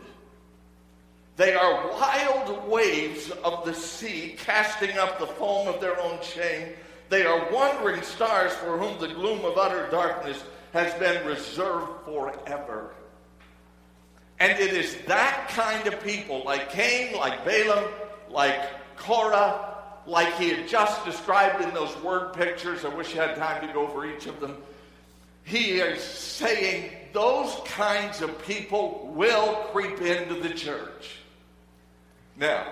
They 1.37 1.53
are 1.53 1.89
wild 1.91 2.67
waves 2.67 3.31
of 3.43 3.65
the 3.65 3.73
sea, 3.73 4.35
casting 4.37 4.97
up 4.97 5.17
the 5.17 5.27
foam 5.27 5.67
of 5.67 5.79
their 5.79 5.99
own 5.99 6.19
shame. 6.21 6.73
They 7.09 7.25
are 7.25 7.51
wandering 7.51 8.01
stars 8.01 8.53
for 8.53 8.77
whom 8.77 8.99
the 8.99 9.13
gloom 9.13 9.45
of 9.45 9.57
utter 9.57 9.87
darkness 9.89 10.43
has 10.73 10.93
been 10.95 11.25
reserved 11.25 12.05
forever. 12.05 12.93
And 14.41 14.59
it 14.59 14.73
is 14.73 14.95
that 15.05 15.49
kind 15.49 15.85
of 15.85 16.03
people, 16.03 16.41
like 16.43 16.71
Cain, 16.71 17.13
like 17.15 17.45
Balaam, 17.45 17.83
like 18.27 18.59
Korah, 18.97 19.77
like 20.07 20.33
he 20.33 20.49
had 20.49 20.67
just 20.67 21.05
described 21.05 21.63
in 21.63 21.71
those 21.75 21.95
word 22.01 22.33
pictures. 22.33 22.83
I 22.83 22.87
wish 22.87 23.15
I 23.15 23.27
had 23.27 23.35
time 23.35 23.67
to 23.67 23.71
go 23.71 23.85
over 23.85 24.03
each 24.03 24.25
of 24.25 24.39
them. 24.39 24.57
He 25.43 25.73
is 25.73 26.01
saying 26.01 26.89
those 27.13 27.55
kinds 27.65 28.23
of 28.23 28.43
people 28.43 29.11
will 29.13 29.57
creep 29.71 30.01
into 30.01 30.41
the 30.41 30.49
church. 30.49 31.17
Now, 32.35 32.65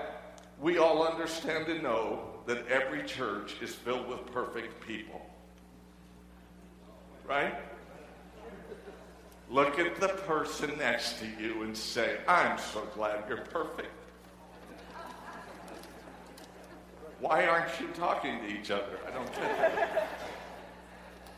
we 0.60 0.80
all 0.80 1.06
understand 1.06 1.68
and 1.68 1.84
know 1.84 2.32
that 2.48 2.68
every 2.68 3.04
church 3.04 3.58
is 3.62 3.76
filled 3.76 4.08
with 4.08 4.26
perfect 4.32 4.88
people. 4.88 5.24
Right? 7.28 7.54
Look 9.50 9.80
at 9.80 10.00
the 10.00 10.10
person 10.10 10.78
next 10.78 11.20
to 11.20 11.26
you 11.42 11.64
and 11.64 11.76
say, 11.76 12.18
I'm 12.28 12.60
so 12.60 12.88
glad 12.94 13.24
you're 13.28 13.38
perfect. 13.38 13.90
Why 17.20 17.48
aren't 17.48 17.80
you 17.82 17.88
talking 17.96 18.40
to 18.40 18.48
each 18.48 18.70
other? 18.70 19.00
I 19.08 19.12
don't 19.12 19.34
get 19.34 19.74
it. 19.74 20.04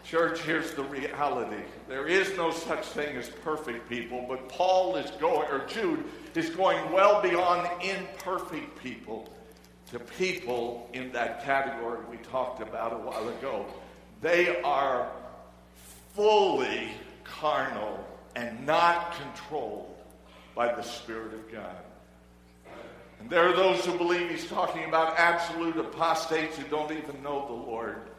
Church, 0.03 0.41
here's 0.41 0.74
the 0.74 0.84
reality. 0.84 1.63
There 1.88 2.06
is 2.06 2.36
no 2.36 2.51
such 2.51 2.86
thing 2.88 3.15
as 3.15 3.30
perfect 3.30 3.88
people, 3.88 4.25
but 4.27 4.50
Paul 4.50 4.98
is 4.98 5.10
going, 5.12 5.50
or 5.50 5.65
Jude 5.65 6.03
is 6.36 6.50
going 6.50 6.91
well 6.91 7.22
beyond 7.22 7.70
imperfect 7.82 8.77
people 8.84 9.30
to 9.91 10.00
people 10.00 10.89
in 10.94 11.13
that 11.13 11.44
category 11.46 12.00
we 12.10 12.18
talked 12.18 12.62
about 12.62 12.91
a 12.94 12.98
while 12.98 13.30
ago. 13.30 13.65
They 14.22 14.62
are 14.63 15.10
fully 16.13 16.89
carnal 17.40 18.06
and 18.36 18.66
not 18.66 19.16
controlled 19.16 19.96
by 20.56 20.74
the 20.74 20.82
Spirit 20.82 21.34
of 21.34 21.52
God. 21.52 21.76
And 23.20 23.30
there 23.30 23.48
are 23.48 23.56
those 23.56 23.86
who 23.86 23.98
believe 23.98 24.30
he's 24.30 24.48
talking 24.48 24.86
about 24.86 25.18
absolute 25.18 25.78
apostates 25.78 26.58
who 26.58 26.68
don't 26.70 26.92
even 26.92 27.22
know 27.22 27.46
the 27.48 27.54
Lord. 27.54 28.10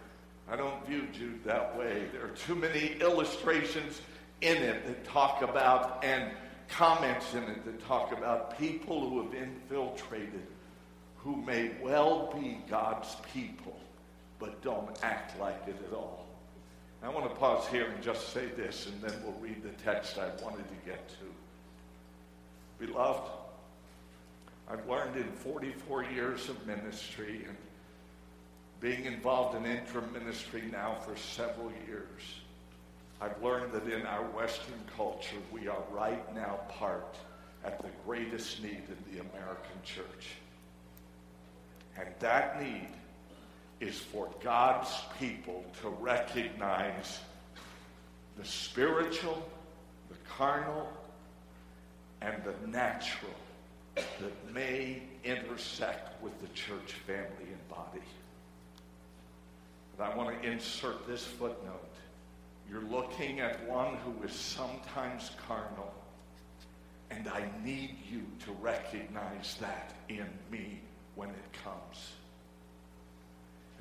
I 0.48 0.56
don't 0.56 0.86
view 0.86 1.06
Jude 1.12 1.44
that 1.44 1.76
way. 1.76 2.04
There 2.12 2.24
are 2.24 2.36
too 2.36 2.54
many 2.54 2.96
illustrations 3.00 4.00
in 4.40 4.56
it 4.56 4.86
that 4.86 5.04
talk 5.04 5.42
about 5.42 6.04
and 6.04 6.30
comments 6.68 7.34
in 7.34 7.42
it 7.44 7.64
that 7.64 7.84
talk 7.86 8.12
about 8.12 8.58
people 8.58 9.08
who 9.08 9.22
have 9.22 9.34
infiltrated, 9.34 10.46
who 11.16 11.36
may 11.36 11.72
well 11.82 12.32
be 12.40 12.58
God's 12.68 13.16
people, 13.32 13.78
but 14.38 14.62
don't 14.62 14.96
act 15.02 15.38
like 15.40 15.62
it 15.66 15.76
at 15.88 15.94
all. 15.94 16.26
I 17.02 17.08
want 17.08 17.28
to 17.28 17.34
pause 17.34 17.66
here 17.66 17.86
and 17.86 18.02
just 18.02 18.32
say 18.32 18.46
this, 18.56 18.86
and 18.86 19.02
then 19.02 19.12
we'll 19.24 19.38
read 19.40 19.62
the 19.62 19.82
text 19.82 20.18
I 20.18 20.28
wanted 20.42 20.64
to 20.68 20.86
get 20.86 21.08
to. 21.08 22.86
Beloved, 22.86 23.30
I've 24.70 24.88
learned 24.88 25.16
in 25.16 25.30
44 25.32 26.04
years 26.04 26.48
of 26.48 26.64
ministry 26.64 27.44
and 27.46 27.56
being 28.80 29.04
involved 29.04 29.56
in 29.56 29.66
interim 29.66 30.12
ministry 30.12 30.62
now 30.70 30.96
for 31.04 31.16
several 31.16 31.72
years, 31.86 32.22
I've 33.20 33.40
learned 33.42 33.72
that 33.72 33.86
in 33.86 34.06
our 34.06 34.24
Western 34.30 34.80
culture, 34.96 35.36
we 35.52 35.68
are 35.68 35.82
right 35.90 36.34
now 36.34 36.60
part 36.68 37.16
at 37.64 37.80
the 37.80 37.90
greatest 38.04 38.62
need 38.62 38.82
in 38.88 39.14
the 39.14 39.20
American 39.20 39.82
church. 39.84 40.30
And 41.96 42.08
that 42.20 42.60
need 42.60 42.88
is 43.82 43.98
for 43.98 44.28
God's 44.44 44.88
people 45.18 45.64
to 45.82 45.88
recognize 45.88 47.18
the 48.38 48.44
spiritual, 48.44 49.42
the 50.08 50.16
carnal, 50.36 50.88
and 52.20 52.40
the 52.44 52.68
natural 52.68 53.34
that 53.96 54.54
may 54.54 55.02
intersect 55.24 56.22
with 56.22 56.40
the 56.40 56.46
church 56.54 56.92
family 57.06 57.26
and 57.40 57.68
body. 57.68 58.04
But 59.98 60.12
I 60.12 60.16
want 60.16 60.40
to 60.40 60.48
insert 60.48 61.04
this 61.08 61.24
footnote. 61.24 61.90
You're 62.70 62.82
looking 62.82 63.40
at 63.40 63.68
one 63.68 63.96
who 63.96 64.24
is 64.24 64.32
sometimes 64.32 65.32
carnal, 65.48 65.92
and 67.10 67.26
I 67.26 67.50
need 67.64 67.96
you 68.08 68.22
to 68.46 68.52
recognize 68.62 69.56
that 69.60 69.92
in 70.08 70.28
me 70.52 70.80
when 71.16 71.30
it 71.30 71.52
comes. 71.64 72.12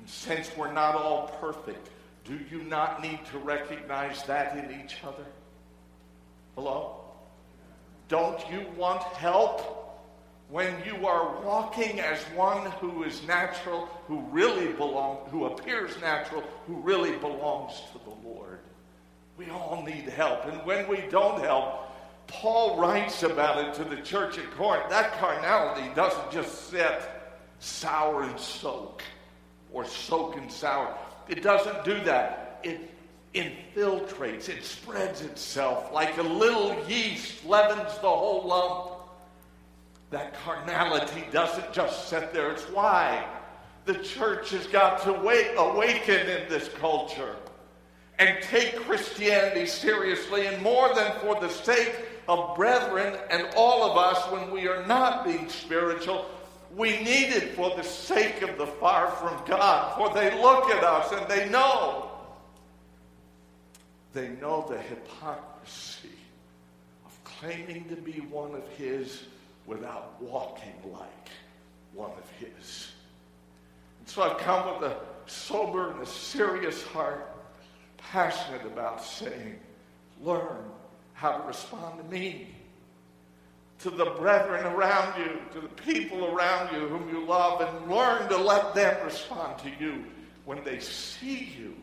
And 0.02 0.10
since 0.10 0.50
we're 0.56 0.72
not 0.72 0.96
all 0.96 1.28
perfect, 1.40 1.88
Do 2.24 2.36
you 2.50 2.64
not 2.64 3.02
need 3.02 3.20
to 3.30 3.38
recognize 3.38 4.24
that 4.24 4.56
in 4.56 4.80
each 4.80 4.96
other? 5.04 5.24
Hello? 6.56 6.96
Don't 8.08 8.40
you 8.50 8.66
want 8.76 9.02
help? 9.14 9.78
when 10.48 10.74
you 10.84 11.06
are 11.06 11.40
walking 11.40 11.98
as 11.98 12.18
one 12.34 12.70
who 12.72 13.04
is 13.04 13.26
natural, 13.26 13.88
who 14.06 14.20
really 14.30 14.70
belongs, 14.74 15.30
who 15.30 15.46
appears 15.46 15.98
natural, 16.02 16.42
who 16.66 16.74
really 16.82 17.16
belongs 17.16 17.72
to 17.90 17.98
the 18.04 18.28
Lord. 18.28 18.58
We 19.38 19.48
all 19.48 19.82
need 19.82 20.10
help. 20.10 20.44
And 20.44 20.62
when 20.66 20.86
we 20.88 20.98
don't 21.10 21.40
help, 21.40 21.90
Paul 22.26 22.78
writes 22.78 23.22
about 23.22 23.66
it 23.66 23.74
to 23.82 23.84
the 23.84 24.02
church 24.02 24.36
at 24.36 24.50
Corinth. 24.50 24.90
That 24.90 25.12
carnality 25.12 25.90
doesn't 25.94 26.30
just 26.30 26.68
sit 26.68 27.00
sour 27.58 28.24
and 28.24 28.38
soak 28.38 29.02
or 29.72 29.84
soak 29.84 30.36
and 30.36 30.50
sour. 30.50 30.96
It 31.28 31.42
doesn't 31.42 31.84
do 31.84 32.00
that. 32.04 32.60
It 32.62 32.90
infiltrates, 33.34 34.48
it 34.48 34.64
spreads 34.64 35.22
itself 35.22 35.90
like 35.92 36.18
a 36.18 36.22
little 36.22 36.76
yeast, 36.86 37.44
leavens 37.46 37.94
the 37.94 38.08
whole 38.08 38.46
lump 38.46 39.00
that 40.10 40.34
carnality 40.44 41.24
doesn't 41.32 41.72
just 41.72 42.08
sit 42.08 42.34
there. 42.34 42.50
It's 42.50 42.64
why 42.64 43.26
the 43.86 43.94
church 43.94 44.50
has 44.50 44.66
got 44.66 45.02
to 45.04 45.12
wait, 45.12 45.52
awaken 45.56 46.28
in 46.28 46.48
this 46.48 46.68
culture 46.68 47.36
and 48.18 48.42
take 48.42 48.76
Christianity 48.82 49.66
seriously, 49.66 50.46
and 50.46 50.62
more 50.62 50.94
than 50.94 51.12
for 51.20 51.40
the 51.40 51.48
sake 51.48 51.94
of 52.28 52.54
brethren 52.54 53.18
and 53.30 53.48
all 53.56 53.90
of 53.90 53.96
us 53.96 54.30
when 54.30 54.50
we 54.50 54.68
are 54.68 54.86
not 54.86 55.24
being 55.24 55.48
spiritual. 55.48 56.26
We 56.76 57.02
need 57.02 57.30
it 57.30 57.54
for 57.54 57.74
the 57.76 57.82
sake 57.82 58.42
of 58.42 58.56
the 58.56 58.66
far 58.66 59.10
from 59.10 59.38
God, 59.46 59.96
for 59.96 60.14
they 60.14 60.40
look 60.40 60.70
at 60.70 60.82
us 60.82 61.12
and 61.12 61.28
they 61.28 61.48
know. 61.50 62.10
They 64.12 64.28
know 64.28 64.66
the 64.68 64.78
hypocrisy 64.78 66.08
of 67.04 67.24
claiming 67.24 67.88
to 67.88 67.96
be 67.96 68.20
one 68.20 68.54
of 68.54 68.66
His 68.76 69.24
without 69.66 70.20
walking 70.20 70.74
like 70.90 71.30
one 71.94 72.10
of 72.10 72.28
his. 72.38 72.92
And 74.00 74.08
so 74.08 74.22
I've 74.22 74.38
come 74.38 74.80
with 74.80 74.90
a 74.90 74.96
sober 75.26 75.92
and 75.92 76.00
a 76.00 76.06
serious 76.06 76.82
heart, 76.82 77.28
passionate 77.98 78.66
about 78.66 79.02
saying, 79.02 79.58
learn 80.22 80.64
how 81.14 81.38
to 81.38 81.46
respond 81.46 81.98
to 81.98 82.04
me, 82.04 82.51
to 83.82 83.90
the 83.90 84.04
brethren 84.04 84.64
around 84.64 85.18
you, 85.18 85.38
to 85.52 85.60
the 85.60 85.82
people 85.82 86.26
around 86.26 86.72
you 86.72 86.86
whom 86.86 87.08
you 87.08 87.24
love, 87.24 87.60
and 87.60 87.90
learn 87.90 88.28
to 88.28 88.36
let 88.36 88.74
them 88.74 89.04
respond 89.04 89.58
to 89.58 89.70
you 89.80 90.04
when 90.44 90.62
they 90.64 90.78
see 90.78 91.52
you 91.58 91.74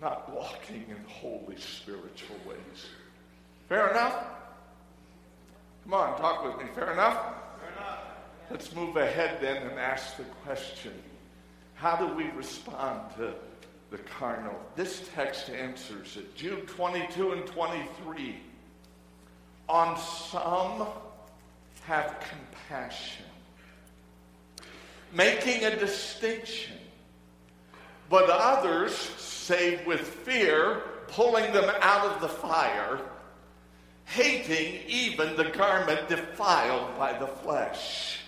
not 0.00 0.32
walking 0.34 0.84
in 0.88 1.04
holy 1.06 1.58
spiritual 1.58 2.36
ways. 2.48 2.86
Fair 3.68 3.90
enough? 3.90 4.24
Come 5.84 5.94
on, 5.94 6.18
talk 6.18 6.44
with 6.44 6.56
me. 6.56 6.72
Fair 6.74 6.92
enough? 6.92 7.34
Fair 7.60 7.72
enough. 7.76 7.98
Let's 8.50 8.74
move 8.74 8.96
ahead 8.96 9.38
then 9.40 9.58
and 9.58 9.78
ask 9.78 10.16
the 10.16 10.24
question 10.44 10.92
How 11.74 11.96
do 11.96 12.06
we 12.14 12.24
respond 12.30 13.00
to 13.16 13.34
the 13.90 13.98
carnal? 13.98 14.58
This 14.74 15.08
text 15.14 15.50
answers 15.50 16.16
it. 16.16 16.34
Jude 16.34 16.66
22 16.68 17.32
and 17.32 17.46
23. 17.46 18.36
On 19.68 19.98
some 19.98 20.88
have 21.90 22.24
compassion, 22.30 23.26
making 25.12 25.64
a 25.64 25.76
distinction, 25.76 26.76
but 28.08 28.30
others 28.30 28.94
save 28.94 29.84
with 29.86 30.00
fear, 30.00 30.82
pulling 31.08 31.52
them 31.52 31.68
out 31.80 32.06
of 32.06 32.20
the 32.20 32.28
fire 32.28 33.00
hating 34.04 34.80
even 34.88 35.36
the 35.36 35.44
garment 35.44 36.08
defiled 36.08 36.96
by 36.96 37.16
the 37.18 37.26
flesh. 37.26 38.18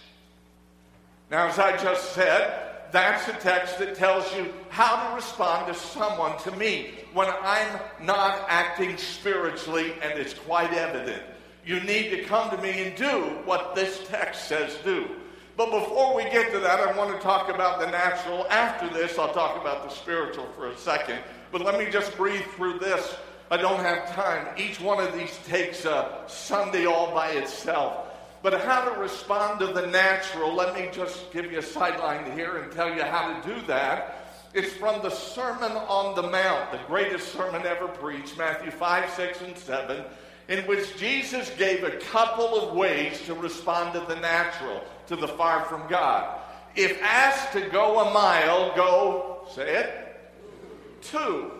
Now, 1.30 1.48
as 1.48 1.58
I 1.58 1.76
just 1.76 2.12
said, 2.12 2.88
that's 2.92 3.26
a 3.28 3.32
text 3.34 3.78
that 3.78 3.96
tells 3.96 4.32
you 4.36 4.52
how 4.70 5.08
to 5.08 5.14
respond 5.14 5.66
to 5.66 5.74
someone, 5.74 6.38
to 6.40 6.50
me, 6.52 6.90
when 7.12 7.28
I'm 7.28 7.80
not 8.00 8.44
acting 8.48 8.96
spiritually 8.96 9.94
and 10.02 10.18
it's 10.18 10.34
quite 10.34 10.72
evident. 10.72 11.22
You 11.64 11.80
need 11.80 12.10
to 12.10 12.24
come 12.24 12.50
to 12.50 12.58
me 12.58 12.82
and 12.82 12.96
do 12.96 13.40
what 13.44 13.74
this 13.74 14.06
text 14.08 14.48
says 14.48 14.76
do. 14.84 15.08
But 15.56 15.70
before 15.70 16.16
we 16.16 16.24
get 16.24 16.50
to 16.52 16.58
that, 16.60 16.80
I 16.80 16.96
want 16.96 17.14
to 17.14 17.22
talk 17.22 17.48
about 17.48 17.78
the 17.78 17.86
natural. 17.86 18.46
After 18.48 18.88
this, 18.88 19.18
I'll 19.18 19.32
talk 19.32 19.60
about 19.60 19.88
the 19.88 19.94
spiritual 19.94 20.46
for 20.56 20.68
a 20.68 20.76
second. 20.76 21.20
But 21.52 21.60
let 21.60 21.78
me 21.78 21.90
just 21.90 22.16
breathe 22.16 22.44
through 22.56 22.78
this 22.78 23.16
I 23.52 23.58
don't 23.58 23.80
have 23.80 24.14
time. 24.14 24.48
Each 24.56 24.80
one 24.80 24.98
of 24.98 25.12
these 25.12 25.38
takes 25.46 25.84
a 25.84 26.22
Sunday 26.26 26.86
all 26.86 27.12
by 27.12 27.32
itself. 27.32 28.06
But 28.42 28.58
how 28.62 28.88
to 28.88 28.98
respond 28.98 29.60
to 29.60 29.66
the 29.66 29.88
natural, 29.88 30.54
let 30.54 30.74
me 30.74 30.88
just 30.90 31.30
give 31.34 31.52
you 31.52 31.58
a 31.58 31.62
sideline 31.62 32.32
here 32.32 32.56
and 32.56 32.72
tell 32.72 32.88
you 32.88 33.02
how 33.02 33.38
to 33.38 33.54
do 33.54 33.60
that. 33.66 34.26
It's 34.54 34.72
from 34.72 35.02
the 35.02 35.10
Sermon 35.10 35.72
on 35.72 36.14
the 36.14 36.22
Mount, 36.30 36.72
the 36.72 36.80
greatest 36.86 37.30
sermon 37.30 37.66
ever 37.66 37.88
preached, 37.88 38.38
Matthew 38.38 38.70
5, 38.70 39.10
6, 39.10 39.40
and 39.42 39.58
7, 39.58 40.02
in 40.52 40.66
which 40.66 40.98
Jesus 40.98 41.50
gave 41.56 41.82
a 41.82 41.92
couple 41.92 42.60
of 42.60 42.76
ways 42.76 43.22
to 43.22 43.32
respond 43.32 43.94
to 43.94 44.00
the 44.00 44.20
natural, 44.20 44.84
to 45.06 45.16
the 45.16 45.26
far 45.26 45.64
from 45.64 45.88
God. 45.88 46.40
If 46.76 47.00
asked 47.00 47.54
to 47.54 47.70
go 47.70 48.00
a 48.00 48.12
mile, 48.12 48.76
go, 48.76 49.46
say 49.54 49.76
it, 49.76 50.20
two. 51.00 51.50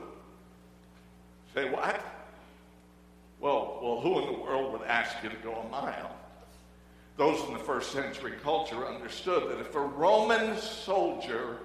Say 1.55 1.71
what? 1.71 2.05
Well, 3.41 3.79
well, 3.83 4.01
who 4.03 4.21
in 4.21 4.27
the 4.27 4.39
world 4.39 4.73
would 4.73 4.87
ask 4.87 5.17
you 5.23 5.31
to 5.31 5.37
go 5.37 5.55
a 5.55 5.69
mile? 5.71 6.15
Those 7.17 7.43
in 7.49 7.55
the 7.55 7.61
first 7.61 7.93
century 7.93 8.35
culture 8.43 8.87
understood 8.87 9.51
that 9.51 9.59
if 9.59 9.75
a 9.75 9.81
Roman 9.81 10.59
soldier 10.59 11.61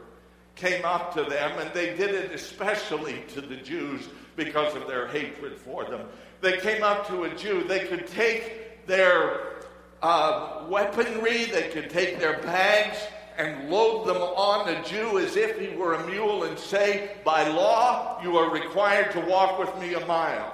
came 0.55 0.85
up 0.85 1.13
to 1.15 1.23
them, 1.23 1.59
and 1.59 1.73
they 1.73 1.87
did 1.97 2.15
it 2.15 2.31
especially 2.31 3.25
to 3.33 3.41
the 3.41 3.57
Jews 3.57 4.07
because 4.37 4.73
of 4.75 4.87
their 4.87 5.07
hatred 5.07 5.57
for 5.57 5.83
them, 5.83 6.07
they 6.39 6.57
came 6.59 6.83
up 6.83 7.05
to 7.07 7.23
a 7.23 7.35
Jew, 7.35 7.65
they 7.65 7.85
could 7.87 8.07
take 8.07 8.87
their 8.87 9.57
uh, 10.01 10.65
weaponry, 10.69 11.45
they 11.45 11.69
could 11.69 11.89
take 11.89 12.19
their 12.19 12.39
bags, 12.39 12.99
and 13.37 13.69
load 13.69 14.07
them 14.07 14.17
on 14.17 14.67
a 14.69 14.83
Jew 14.83 15.19
as 15.19 15.35
if 15.35 15.59
he 15.59 15.75
were 15.75 15.93
a 15.93 16.07
mule 16.07 16.43
and 16.43 16.57
say, 16.57 17.11
By 17.23 17.47
law, 17.47 18.19
you 18.23 18.37
are 18.37 18.49
required 18.49 19.11
to 19.11 19.21
walk 19.21 19.59
with 19.59 19.75
me 19.79 19.93
a 19.93 20.05
mile. 20.05 20.53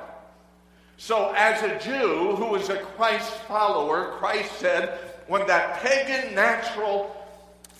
So, 0.97 1.33
as 1.35 1.61
a 1.63 1.79
Jew 1.79 2.35
who 2.35 2.47
was 2.47 2.69
a 2.69 2.77
Christ 2.77 3.31
follower, 3.47 4.11
Christ 4.17 4.53
said, 4.59 4.99
When 5.27 5.47
that 5.47 5.81
pagan, 5.81 6.35
natural, 6.35 7.22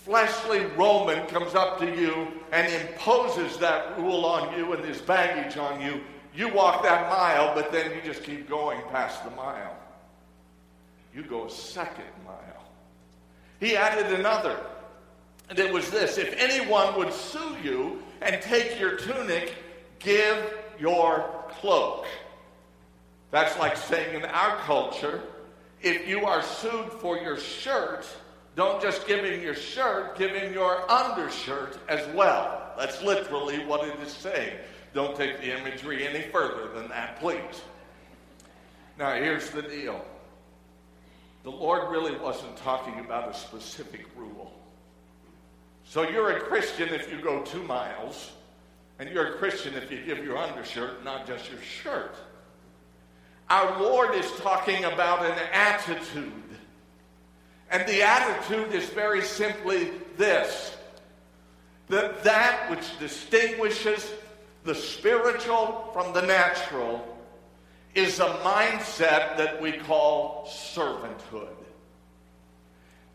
fleshly 0.04 0.66
Roman 0.78 1.26
comes 1.28 1.56
up 1.56 1.80
to 1.80 1.86
you 1.86 2.28
and 2.52 2.72
imposes 2.74 3.58
that 3.58 3.98
rule 3.98 4.26
on 4.26 4.58
you 4.58 4.74
and 4.74 4.84
his 4.84 5.02
baggage 5.02 5.58
on 5.58 5.82
you, 5.82 6.02
you 6.36 6.50
walk 6.50 6.84
that 6.84 7.10
mile, 7.10 7.56
but 7.56 7.72
then 7.72 7.92
you 7.92 8.02
just 8.04 8.24
keep 8.24 8.50
going 8.50 8.82
past 8.92 9.24
the 9.24 9.32
mile. 9.32 9.78
You 11.16 11.24
go 11.24 11.46
a 11.46 11.50
second 11.50 12.06
mile. 12.26 12.66
He 13.60 13.78
added 13.78 14.20
another. 14.20 14.60
And 15.50 15.58
it 15.58 15.72
was 15.72 15.90
this 15.90 16.18
if 16.18 16.34
anyone 16.38 16.98
would 16.98 17.14
sue 17.14 17.56
you 17.64 18.04
and 18.22 18.42
take 18.42 18.80
your 18.80 18.98
tunic, 18.98 19.54
give 20.00 20.54
your 20.80 21.46
cloak. 21.50 22.08
That's 23.32 23.58
like 23.58 23.78
saying 23.78 24.16
in 24.16 24.26
our 24.26 24.58
culture, 24.58 25.22
if 25.82 26.08
you 26.08 26.26
are 26.26 26.42
sued 26.42 26.92
for 27.00 27.18
your 27.18 27.38
shirt, 27.38 28.06
don't 28.56 28.82
just 28.82 29.08
give 29.08 29.26
him 29.26 29.42
your 29.42 29.56
shirt, 29.56 30.18
give 30.18 30.32
him 30.32 30.54
your 30.54 30.90
undershirt 30.92 31.80
as 31.90 32.08
well. 32.14 32.74
That's 32.78 33.02
literally 33.02 33.66
what 33.66 33.88
it 33.88 34.00
is 34.00 34.12
saying. 34.12 34.58
Don't 34.94 35.16
take 35.16 35.40
the 35.40 35.58
imagery 35.58 36.08
any 36.08 36.22
further 36.32 36.72
than 36.74 36.88
that, 36.90 37.20
please. 37.20 37.62
Now, 38.98 39.16
here's 39.16 39.50
the 39.50 39.64
deal 39.64 40.04
the 41.44 41.52
Lord 41.52 41.92
really 41.92 42.16
wasn't 42.18 42.56
talking 42.58 43.00
about 43.00 43.30
a 43.30 43.34
specific 43.34 44.06
rule. 44.16 44.54
So 45.84 46.08
you're 46.08 46.38
a 46.38 46.40
Christian 46.40 46.90
if 46.90 47.12
you 47.12 47.22
go 47.22 47.42
two 47.44 47.64
miles, 47.64 48.32
and 49.00 49.10
you're 49.10 49.34
a 49.34 49.38
Christian 49.38 49.74
if 49.74 49.92
you 49.92 50.04
give 50.06 50.24
your 50.24 50.38
undershirt, 50.38 51.04
not 51.04 51.28
just 51.28 51.52
your 51.52 51.62
shirt. 51.62 52.16
Our 53.50 53.82
Lord 53.82 54.16
is 54.16 54.32
talking 54.40 54.86
about 54.86 55.26
an 55.26 55.38
attitude. 55.52 56.32
And 57.74 57.88
the 57.90 58.04
attitude 58.04 58.72
is 58.72 58.88
very 58.90 59.24
simply 59.24 59.90
this 60.16 60.78
that 61.90 62.24
that 62.24 62.70
which 62.70 62.98
distinguishes 63.00 64.10
the 64.64 64.76
spiritual 64.76 65.90
from 65.92 66.14
the 66.14 66.22
natural 66.22 67.06
is 67.96 68.20
a 68.20 68.30
mindset 68.44 69.38
that 69.38 69.60
we 69.60 69.72
call 69.74 70.48
servanthood. 70.48 71.56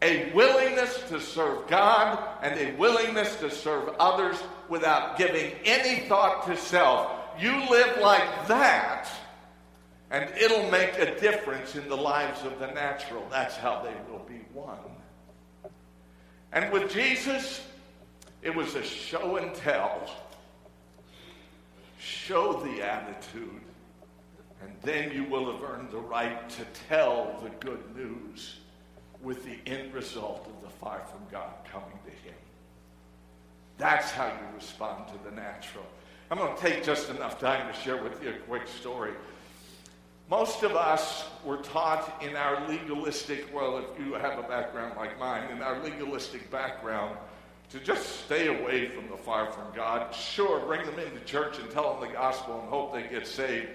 a 0.02 0.30
willingness 0.32 1.02
to 1.08 1.20
serve 1.20 1.66
God 1.68 2.18
and 2.42 2.58
a 2.58 2.76
willingness 2.76 3.36
to 3.36 3.50
serve 3.50 3.88
others 3.98 4.36
without 4.68 5.16
giving 5.16 5.52
any 5.64 6.08
thought 6.08 6.46
to 6.46 6.56
self. 6.56 7.10
You 7.38 7.52
live 7.70 7.98
like 8.00 8.48
that, 8.48 9.08
and 10.10 10.30
it'll 10.38 10.70
make 10.70 10.98
a 10.98 11.18
difference 11.20 11.76
in 11.76 11.88
the 11.88 11.96
lives 11.96 12.44
of 12.44 12.58
the 12.58 12.68
natural. 12.68 13.26
That's 13.30 13.56
how 13.56 13.82
they 13.82 13.94
will 14.10 14.24
be 14.24 14.40
won. 14.54 14.78
And 16.52 16.72
with 16.72 16.90
Jesus, 16.90 17.62
it 18.42 18.54
was 18.54 18.74
a 18.74 18.82
show 18.82 19.36
and 19.36 19.54
tell. 19.54 20.10
Show 21.98 22.54
the 22.54 22.82
attitude, 22.82 23.60
and 24.62 24.72
then 24.82 25.12
you 25.12 25.24
will 25.24 25.52
have 25.52 25.62
earned 25.62 25.90
the 25.90 25.98
right 25.98 26.48
to 26.50 26.64
tell 26.88 27.38
the 27.42 27.50
good 27.66 27.82
news 27.96 28.56
with 29.22 29.44
the 29.44 29.58
end 29.70 29.92
result 29.92 30.46
of 30.46 30.62
the 30.62 30.74
far 30.76 31.00
from 31.00 31.20
God 31.30 31.52
coming 31.70 31.98
to 32.04 32.10
him. 32.10 32.36
That's 33.76 34.10
how 34.10 34.26
you 34.26 34.56
respond 34.56 35.08
to 35.08 35.28
the 35.28 35.34
natural. 35.34 35.84
I'm 36.30 36.38
going 36.38 36.54
to 36.54 36.60
take 36.60 36.84
just 36.84 37.10
enough 37.10 37.40
time 37.40 37.72
to 37.72 37.80
share 37.80 38.02
with 38.02 38.22
you 38.22 38.30
a 38.30 38.38
quick 38.46 38.66
story. 38.66 39.12
Most 40.30 40.62
of 40.62 40.76
us 40.76 41.24
were 41.42 41.56
taught 41.56 42.22
in 42.22 42.36
our 42.36 42.68
legalistic, 42.68 43.46
well, 43.54 43.78
if 43.78 43.86
you 43.98 44.12
have 44.12 44.38
a 44.38 44.42
background 44.42 44.94
like 44.98 45.18
mine, 45.18 45.50
in 45.50 45.62
our 45.62 45.82
legalistic 45.82 46.50
background, 46.50 47.16
to 47.70 47.80
just 47.80 48.24
stay 48.26 48.48
away 48.48 48.88
from 48.88 49.08
the 49.08 49.16
far 49.16 49.50
from 49.50 49.74
God. 49.74 50.14
Sure, 50.14 50.60
bring 50.60 50.84
them 50.84 50.98
into 50.98 51.20
church 51.24 51.58
and 51.58 51.70
tell 51.70 51.94
them 51.94 52.08
the 52.08 52.14
gospel 52.14 52.60
and 52.60 52.68
hope 52.68 52.92
they 52.92 53.04
get 53.04 53.26
saved. 53.26 53.68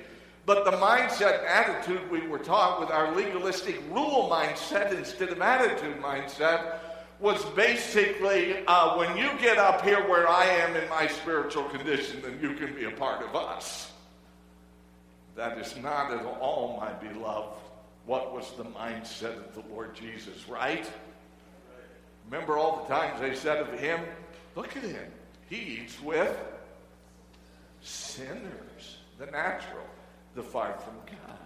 But 0.45 0.65
the 0.65 0.71
mindset, 0.71 1.43
attitude 1.45 2.11
we 2.11 2.27
were 2.27 2.39
taught 2.39 2.79
with 2.79 2.91
our 2.91 3.15
legalistic 3.15 3.81
rule 3.89 4.29
mindset 4.31 4.93
instead 4.93 5.29
of 5.29 5.41
attitude 5.41 6.01
mindset 6.01 6.79
was 7.19 7.43
basically 7.55 8.63
uh, 8.67 8.97
when 8.97 9.15
you 9.17 9.29
get 9.39 9.57
up 9.57 9.81
here 9.83 10.07
where 10.07 10.27
I 10.27 10.45
am 10.45 10.75
in 10.75 10.87
my 10.89 11.07
spiritual 11.07 11.63
condition, 11.65 12.21
then 12.21 12.37
you 12.41 12.55
can 12.55 12.75
be 12.75 12.83
a 12.85 12.91
part 12.91 13.23
of 13.23 13.35
us. 13.35 13.92
That 15.35 15.57
is 15.57 15.75
not 15.77 16.11
at 16.11 16.25
all, 16.25 16.77
my 16.79 16.93
beloved, 16.93 17.59
what 18.05 18.33
was 18.33 18.51
the 18.57 18.65
mindset 18.65 19.37
of 19.37 19.55
the 19.55 19.63
Lord 19.73 19.95
Jesus, 19.95 20.47
right? 20.47 20.89
Remember 22.29 22.57
all 22.57 22.83
the 22.83 22.93
times 22.93 23.19
they 23.19 23.35
said 23.35 23.57
of 23.57 23.79
him, 23.79 23.99
Look 24.55 24.77
at 24.77 24.83
him. 24.83 25.11
He 25.49 25.79
eats 25.81 25.99
with 26.01 26.37
sinners, 27.81 28.97
the 29.17 29.25
natural 29.27 29.87
the 30.35 30.43
far 30.43 30.73
from 30.77 30.95
God. 31.05 31.37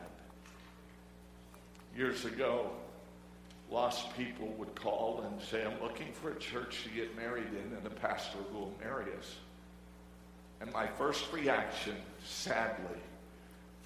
Years 1.96 2.26
ago, 2.26 2.72
lost 3.70 4.16
people 4.16 4.48
would 4.58 4.76
call 4.76 5.26
and 5.26 5.42
say, 5.42 5.66
I'm 5.66 5.82
looking 5.82 6.12
for 6.14 6.32
a 6.32 6.36
church 6.36 6.84
to 6.84 6.90
get 6.90 7.16
married 7.18 7.48
in 7.48 7.76
and 7.76 7.86
a 7.86 7.90
pastor 7.90 8.38
who 8.52 8.60
will 8.60 8.74
marry 8.82 9.12
us. 9.18 9.36
And 10.62 10.72
my 10.72 10.88
first 10.88 11.32
reaction, 11.34 11.96
sadly, 12.24 13.00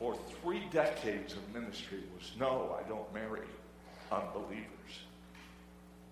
for 0.02 0.18
three 0.42 0.64
decades 0.72 1.34
of 1.34 1.54
ministry 1.54 2.00
was 2.18 2.32
no, 2.40 2.76
I 2.78 2.90
don't 2.90 3.14
marry 3.14 3.46
unbelievers. 4.12 4.66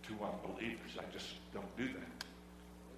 To 0.04 0.14
unbelievers. 0.14 0.92
I 1.00 1.12
just 1.12 1.26
don't 1.56 1.76
do 1.76 1.88
that. 1.88 2.26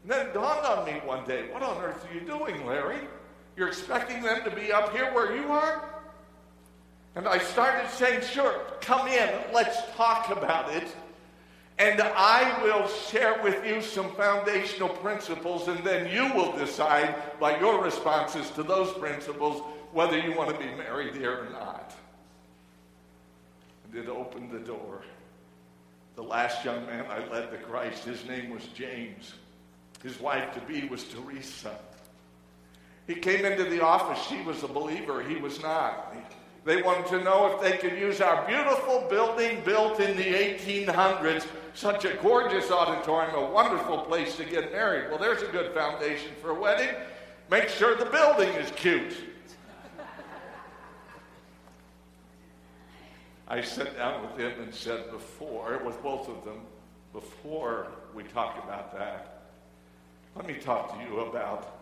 And 0.03 0.11
then 0.11 0.27
it 0.27 0.33
dawned 0.33 0.65
on 0.65 0.85
me 0.85 0.99
one 1.05 1.25
day, 1.25 1.45
what 1.49 1.63
on 1.63 1.81
earth 1.81 2.05
are 2.09 2.13
you 2.13 2.19
doing, 2.21 2.65
Larry? 2.65 3.07
You're 3.55 3.69
expecting 3.69 4.21
them 4.21 4.43
to 4.43 4.51
be 4.51 4.73
up 4.73 4.91
here 4.91 5.13
where 5.13 5.33
you 5.33 5.49
are? 5.51 5.89
And 7.15 7.25
I 7.25 7.37
started 7.37 7.89
saying, 7.89 8.21
sure, 8.21 8.59
come 8.81 9.07
in, 9.07 9.29
let's 9.53 9.77
talk 9.95 10.29
about 10.29 10.73
it. 10.73 10.93
And 11.77 12.01
I 12.01 12.61
will 12.63 12.87
share 12.87 13.41
with 13.41 13.65
you 13.65 13.81
some 13.81 14.13
foundational 14.15 14.89
principles, 14.89 15.69
and 15.69 15.83
then 15.85 16.13
you 16.13 16.33
will 16.35 16.51
decide 16.57 17.39
by 17.39 17.59
your 17.59 17.81
responses 17.81 18.49
to 18.51 18.63
those 18.63 18.91
principles 18.93 19.61
whether 19.93 20.17
you 20.17 20.33
want 20.33 20.49
to 20.49 20.57
be 20.57 20.73
married 20.75 21.15
here 21.15 21.45
or 21.45 21.49
not. 21.51 21.93
And 23.85 24.03
it 24.03 24.09
opened 24.09 24.51
the 24.51 24.59
door. 24.59 25.01
The 26.15 26.23
last 26.23 26.63
young 26.63 26.85
man 26.85 27.05
I 27.09 27.25
led 27.31 27.51
to 27.51 27.57
Christ, 27.57 28.03
his 28.03 28.25
name 28.25 28.49
was 28.51 28.65
James. 28.67 29.33
His 30.03 30.19
wife 30.19 30.53
to 30.53 30.61
be 30.61 30.87
was 30.87 31.03
Teresa. 31.05 31.77
He 33.07 33.15
came 33.15 33.45
into 33.45 33.65
the 33.65 33.83
office. 33.83 34.23
She 34.27 34.41
was 34.41 34.63
a 34.63 34.67
believer. 34.67 35.21
He 35.23 35.35
was 35.35 35.61
not. 35.61 36.13
They 36.63 36.81
wanted 36.81 37.07
to 37.07 37.23
know 37.23 37.47
if 37.47 37.61
they 37.61 37.77
could 37.77 37.97
use 37.97 38.21
our 38.21 38.45
beautiful 38.47 39.07
building 39.09 39.63
built 39.65 39.99
in 39.99 40.15
the 40.15 40.23
1800s, 40.23 41.47
such 41.73 42.05
a 42.05 42.13
gorgeous 42.21 42.69
auditorium, 42.69 43.35
a 43.35 43.49
wonderful 43.49 43.99
place 43.99 44.35
to 44.35 44.45
get 44.45 44.71
married. 44.71 45.09
Well, 45.09 45.17
there's 45.17 45.41
a 45.41 45.47
good 45.47 45.73
foundation 45.73 46.31
for 46.39 46.51
a 46.51 46.59
wedding. 46.59 46.93
Make 47.49 47.67
sure 47.69 47.95
the 47.95 48.05
building 48.05 48.49
is 48.49 48.69
cute. 48.71 49.15
I 53.51 53.59
sat 53.59 53.97
down 53.97 54.21
with 54.21 54.39
him 54.39 54.61
and 54.61 54.73
said 54.73 55.11
before, 55.11 55.81
with 55.83 56.01
both 56.01 56.29
of 56.29 56.45
them, 56.45 56.61
before 57.11 57.87
we 58.15 58.23
talk 58.23 58.63
about 58.63 58.97
that, 58.97 59.49
let 60.37 60.47
me 60.47 60.53
talk 60.53 60.97
to 60.97 61.03
you 61.03 61.19
about 61.19 61.81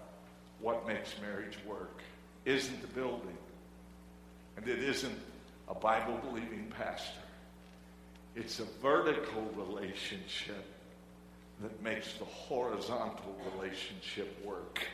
what 0.61 0.87
makes 0.87 1.13
marriage 1.21 1.59
work 1.67 2.01
isn't 2.43 2.81
the 2.81 2.87
building, 2.87 3.37
and 4.57 4.67
it 4.67 4.79
isn't 4.79 5.19
a 5.67 5.75
Bible 5.75 6.17
believing 6.27 6.73
pastor. 6.75 7.21
It's 8.35 8.59
a 8.59 8.65
vertical 8.81 9.43
relationship 9.55 10.65
that 11.61 11.83
makes 11.83 12.13
the 12.13 12.25
horizontal 12.25 13.39
relationship 13.53 14.43
work. 14.43 14.87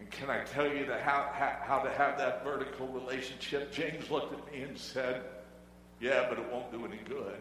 And 0.00 0.10
can 0.10 0.30
I 0.30 0.44
tell 0.44 0.66
you 0.66 0.86
that 0.86 1.00
how, 1.00 1.30
how, 1.32 1.56
how 1.62 1.78
to 1.80 1.90
have 1.90 2.18
that 2.18 2.44
vertical 2.44 2.86
relationship? 2.88 3.72
James 3.72 4.10
looked 4.10 4.32
at 4.32 4.52
me 4.52 4.62
and 4.62 4.78
said, 4.78 5.22
Yeah, 6.00 6.26
but 6.28 6.38
it 6.38 6.52
won't 6.52 6.70
do 6.70 6.84
any 6.84 7.00
good. 7.08 7.38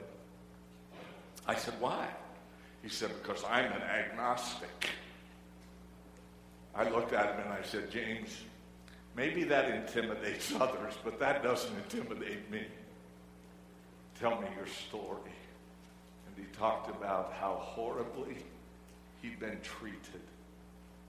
I 1.45 1.55
said, 1.55 1.75
Why? 1.79 2.07
He 2.81 2.89
said, 2.89 3.11
Because 3.21 3.43
I'm 3.43 3.71
an 3.71 3.81
agnostic. 3.81 4.89
I 6.75 6.87
looked 6.89 7.13
at 7.13 7.33
him 7.33 7.41
and 7.41 7.53
I 7.53 7.63
said, 7.63 7.89
James, 7.89 8.41
maybe 9.15 9.43
that 9.45 9.69
intimidates 9.69 10.53
others, 10.59 10.93
but 11.03 11.19
that 11.19 11.43
doesn't 11.43 11.75
intimidate 11.75 12.49
me. 12.51 12.63
Tell 14.19 14.39
me 14.41 14.47
your 14.55 14.67
story. 14.67 15.31
And 16.27 16.45
he 16.45 16.51
talked 16.57 16.89
about 16.89 17.33
how 17.39 17.55
horribly 17.55 18.37
he'd 19.21 19.39
been 19.39 19.59
treated 19.61 20.21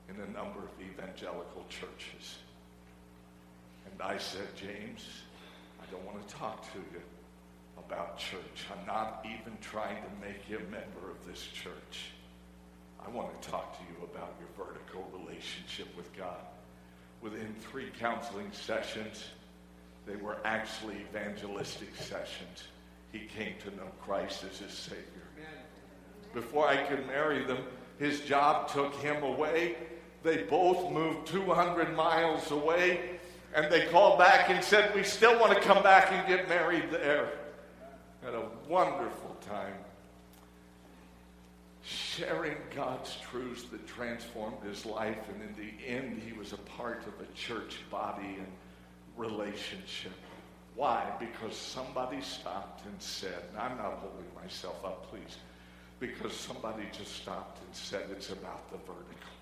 in 0.08 0.16
a 0.16 0.26
number 0.26 0.60
of 0.60 0.70
evangelical 0.80 1.64
churches. 1.68 2.38
And 3.90 4.02
I 4.02 4.18
said, 4.18 4.48
James, 4.56 5.06
I 5.82 5.90
don't 5.90 6.04
want 6.04 6.26
to 6.26 6.34
talk 6.34 6.62
to 6.72 6.78
you 6.78 7.02
about 7.78 8.18
church. 8.18 8.66
I'm 8.70 8.86
not 8.86 9.24
even 9.24 9.56
trying 9.60 9.96
to 9.96 10.26
make 10.26 10.48
you 10.48 10.58
a 10.58 10.70
member 10.70 11.10
of 11.10 11.26
this 11.26 11.46
church. 11.54 12.10
I 13.04 13.08
want 13.10 13.40
to 13.40 13.48
talk 13.48 13.78
to 13.78 13.84
you 13.84 14.04
about 14.04 14.34
your 14.38 14.66
vertical 14.66 15.08
relationship 15.18 15.94
with 15.96 16.14
God. 16.16 16.40
Within 17.22 17.54
three 17.60 17.90
counseling 17.98 18.50
sessions, 18.52 19.24
they 20.06 20.16
were 20.16 20.38
actually 20.44 20.96
evangelistic 21.10 21.94
sessions. 21.96 22.68
He 23.12 23.20
came 23.20 23.54
to 23.64 23.76
know 23.76 23.90
Christ 24.02 24.44
as 24.50 24.58
his 24.58 24.72
Savior. 24.72 25.04
Before 26.34 26.68
I 26.68 26.76
could 26.76 27.06
marry 27.06 27.44
them, 27.44 27.58
his 27.98 28.20
job 28.20 28.68
took 28.68 28.94
him 28.96 29.22
away. 29.22 29.76
They 30.22 30.42
both 30.44 30.90
moved 30.92 31.28
200 31.28 31.94
miles 31.94 32.50
away, 32.50 33.18
and 33.54 33.70
they 33.70 33.86
called 33.86 34.18
back 34.18 34.50
and 34.50 34.62
said, 34.62 34.94
We 34.94 35.04
still 35.04 35.38
want 35.38 35.52
to 35.54 35.60
come 35.60 35.82
back 35.82 36.12
and 36.12 36.26
get 36.26 36.48
married 36.48 36.90
there. 36.90 37.30
Had 38.22 38.34
a 38.34 38.48
wonderful 38.68 39.36
time 39.46 39.74
sharing 41.82 42.56
God's 42.74 43.16
truths 43.30 43.62
that 43.70 43.86
transformed 43.86 44.62
his 44.62 44.84
life. 44.84 45.16
And 45.32 45.42
in 45.42 45.54
the 45.56 45.86
end, 45.86 46.20
he 46.20 46.32
was 46.32 46.52
a 46.52 46.58
part 46.58 47.04
of 47.06 47.14
a 47.20 47.32
church 47.32 47.78
body 47.90 48.36
and 48.38 48.46
relationship. 49.16 50.12
Why? 50.74 51.10
Because 51.18 51.56
somebody 51.56 52.20
stopped 52.20 52.84
and 52.86 52.94
said, 53.00 53.42
I'm 53.58 53.76
not 53.78 53.98
holding 53.98 54.26
myself 54.40 54.84
up, 54.84 55.10
please, 55.10 55.38
because 55.98 56.32
somebody 56.32 56.84
just 56.92 57.16
stopped 57.16 57.58
and 57.64 57.74
said 57.74 58.02
it's 58.10 58.30
about 58.30 58.70
the 58.70 58.78
vertical. 58.78 59.37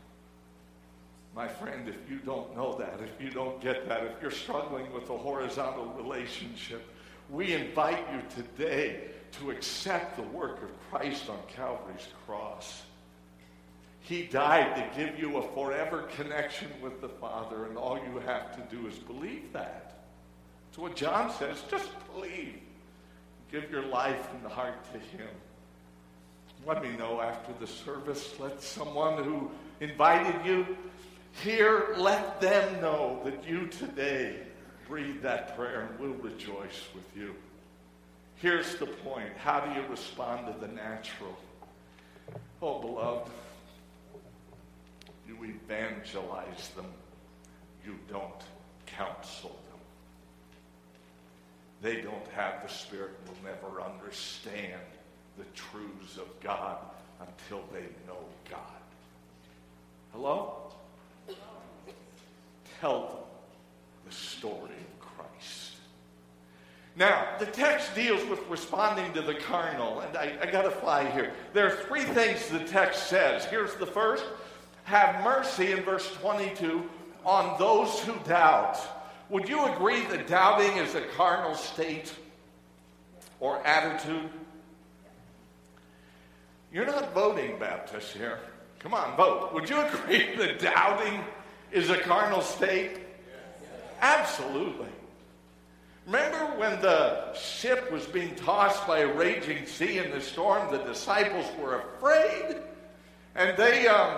My 1.37 1.47
friend, 1.47 1.87
if 1.87 2.11
you 2.11 2.19
don't 2.21 2.57
know 2.57 2.79
that, 2.79 2.99
if 3.03 3.23
you 3.23 3.31
don't 3.31 3.61
get 3.61 3.87
that, 3.91 4.05
if 4.05 4.13
you're 4.23 4.31
struggling 4.31 4.91
with 4.91 5.11
a 5.11 5.19
horizontal 5.19 5.85
relationship, 5.99 6.83
we 7.29 7.53
invite 7.53 8.03
you 8.11 8.43
today 8.43 9.09
to 9.33 9.51
accept 9.51 10.17
the 10.17 10.23
work 10.23 10.63
of 10.63 10.71
Christ 10.89 11.29
on 11.29 11.39
Calvary's 11.47 12.09
cross. 12.25 12.85
He 14.01 14.23
died 14.23 14.77
to 14.77 14.99
give 14.99 15.19
you 15.19 15.37
a 15.37 15.43
forever 15.53 16.09
connection 16.17 16.69
with 16.81 17.03
the 17.03 17.09
Father, 17.09 17.67
and 17.67 17.77
all 17.77 17.99
you 17.99 18.19
have 18.21 18.57
to 18.57 18.75
do 18.75 18.87
is 18.87 18.95
believe 18.95 19.53
that. 19.53 20.05
It's 20.71 20.79
what 20.79 20.97
John 20.97 21.31
says 21.35 21.63
just 21.71 21.91
believe. 22.15 22.61
Give 23.53 23.71
your 23.71 23.85
life 23.85 24.27
and 24.33 24.51
heart 24.51 24.91
to 24.93 24.99
Him. 24.99 25.29
Let 26.67 26.83
me 26.83 26.97
know 26.97 27.21
after 27.21 27.53
the 27.61 27.67
service. 27.67 28.35
Let 28.41 28.63
someone 28.63 29.23
who 29.23 29.51
invited 29.81 30.47
you 30.47 30.67
here, 31.41 31.95
let 31.97 32.41
them 32.41 32.81
know 32.81 33.21
that 33.25 33.47
you 33.47 33.67
today 33.67 34.37
breathe 34.89 35.23
that 35.23 35.57
prayer 35.57 35.89
and 35.91 35.99
we'll 35.99 36.19
rejoice 36.21 36.85
with 36.95 37.05
you. 37.17 37.35
Here's 38.37 38.77
the 38.77 38.87
point. 38.87 39.31
How 39.39 39.61
do 39.61 39.81
you 39.81 39.87
respond 39.89 40.47
to 40.47 40.61
the 40.61 40.73
natural? 40.73 41.37
Oh, 42.61 42.81
beloved, 42.81 43.31
you 45.27 45.37
evangelize 45.45 46.71
them. 46.77 46.87
You 47.85 47.97
don't 48.11 48.43
counsel 48.87 49.51
them. 49.71 49.81
They 51.83 52.01
don't 52.01 52.27
have 52.35 52.63
the 52.63 52.69
Spirit, 52.69 53.13
and 53.27 53.37
will 53.37 53.53
never 53.53 53.81
understand 53.81 54.81
the 55.39 55.45
truths 55.55 56.17
of 56.17 56.29
God 56.41 56.79
until 57.21 57.65
they 57.73 57.85
know 58.07 58.19
God. 58.51 58.61
Hello? 60.13 60.66
Tell 62.81 63.01
them 63.01 63.17
the 64.07 64.13
story 64.13 64.71
of 64.71 65.01
Christ. 65.01 65.73
Now, 66.97 67.27
the 67.39 67.47
text 67.47 67.95
deals 67.95 68.25
with 68.29 68.41
responding 68.49 69.13
to 69.13 69.23
the 69.23 69.35
carnal, 69.35 70.01
and 70.01 70.17
I, 70.17 70.37
I 70.43 70.47
got 70.47 70.63
to 70.63 70.71
fly 70.71 71.11
here. 71.11 71.33
There 71.53 71.67
are 71.67 71.77
three 71.85 72.05
things 72.05 72.49
the 72.49 72.61
text 72.61 73.09
says. 73.09 73.45
Here's 73.45 73.75
the 73.75 73.87
first 73.87 74.25
have 74.85 75.25
mercy 75.25 75.73
in 75.73 75.83
verse 75.83 76.13
22 76.15 76.89
on 77.25 77.59
those 77.59 77.99
who 78.01 78.15
doubt. 78.21 78.79
Would 79.31 79.49
you 79.49 79.65
agree 79.65 80.03
that 80.07 80.29
doubting 80.29 80.77
is 80.77 80.95
a 80.95 81.01
carnal 81.01 81.57
state 81.57 82.15
or 83.41 83.67
attitude? 83.67 84.31
You're 86.73 86.87
not 86.87 87.13
voting 87.13 87.59
Baptist 87.59 88.13
here. 88.13 88.39
Come 88.79 88.95
on, 88.95 89.17
vote. 89.17 89.53
Would 89.53 89.69
you 89.69 89.81
agree 89.87 90.37
that 90.37 90.61
doubting 90.61 91.25
is 91.77 91.91
a 91.91 91.99
carnal 91.99 92.41
state? 92.41 93.01
Absolutely. 94.01 94.89
Remember 96.07 96.59
when 96.59 96.81
the 96.81 97.35
ship 97.35 97.93
was 97.93 98.07
being 98.07 98.35
tossed 98.35 98.87
by 98.87 99.01
a 99.01 99.13
raging 99.13 99.67
sea 99.67 99.99
in 99.99 100.11
the 100.11 100.21
storm? 100.21 100.73
The 100.73 100.79
disciples 100.79 101.47
were 101.61 101.81
afraid 101.81 102.57
and 103.35 103.55
they 103.59 103.87
um, 103.87 104.17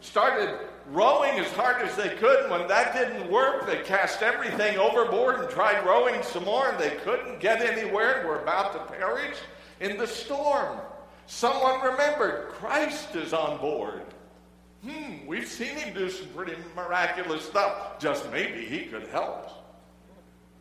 started 0.00 0.58
rowing 0.88 1.38
as 1.38 1.50
hard 1.52 1.82
as 1.82 1.94
they 1.94 2.08
could. 2.16 2.40
And 2.40 2.50
when 2.50 2.66
that 2.68 2.92
didn't 2.92 3.30
work, 3.30 3.66
they 3.66 3.82
cast 3.82 4.22
everything 4.22 4.76
overboard 4.76 5.38
and 5.38 5.48
tried 5.48 5.86
rowing 5.86 6.22
some 6.22 6.44
more, 6.44 6.68
and 6.68 6.78
they 6.78 6.96
couldn't 7.04 7.38
get 7.38 7.60
anywhere 7.60 8.18
and 8.18 8.28
were 8.28 8.42
about 8.42 8.72
to 8.72 8.94
perish 8.96 9.36
in 9.80 9.96
the 9.96 10.06
storm. 10.06 10.78
Someone 11.26 11.80
remembered 11.80 12.48
Christ 12.48 13.14
is 13.14 13.32
on 13.32 13.58
board. 13.58 14.02
Hmm, 14.86 15.26
we've 15.26 15.48
seen 15.48 15.76
him 15.76 15.94
do 15.94 16.08
some 16.08 16.28
pretty 16.28 16.54
miraculous 16.76 17.44
stuff. 17.44 17.98
Just 17.98 18.30
maybe 18.30 18.64
he 18.64 18.84
could 18.84 19.08
help. 19.08 19.50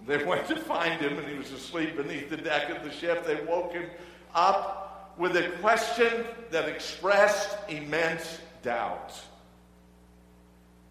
They 0.07 0.23
went 0.25 0.47
to 0.47 0.55
find 0.55 0.99
him, 0.99 1.19
and 1.19 1.27
he 1.27 1.37
was 1.37 1.51
asleep 1.51 1.95
beneath 1.95 2.29
the 2.29 2.37
deck 2.37 2.69
of 2.69 2.83
the 2.83 2.91
ship. 2.91 3.25
They 3.25 3.43
woke 3.45 3.73
him 3.73 3.85
up 4.33 5.13
with 5.17 5.37
a 5.37 5.49
question 5.61 6.25
that 6.49 6.67
expressed 6.67 7.55
immense 7.69 8.39
doubt. 8.63 9.13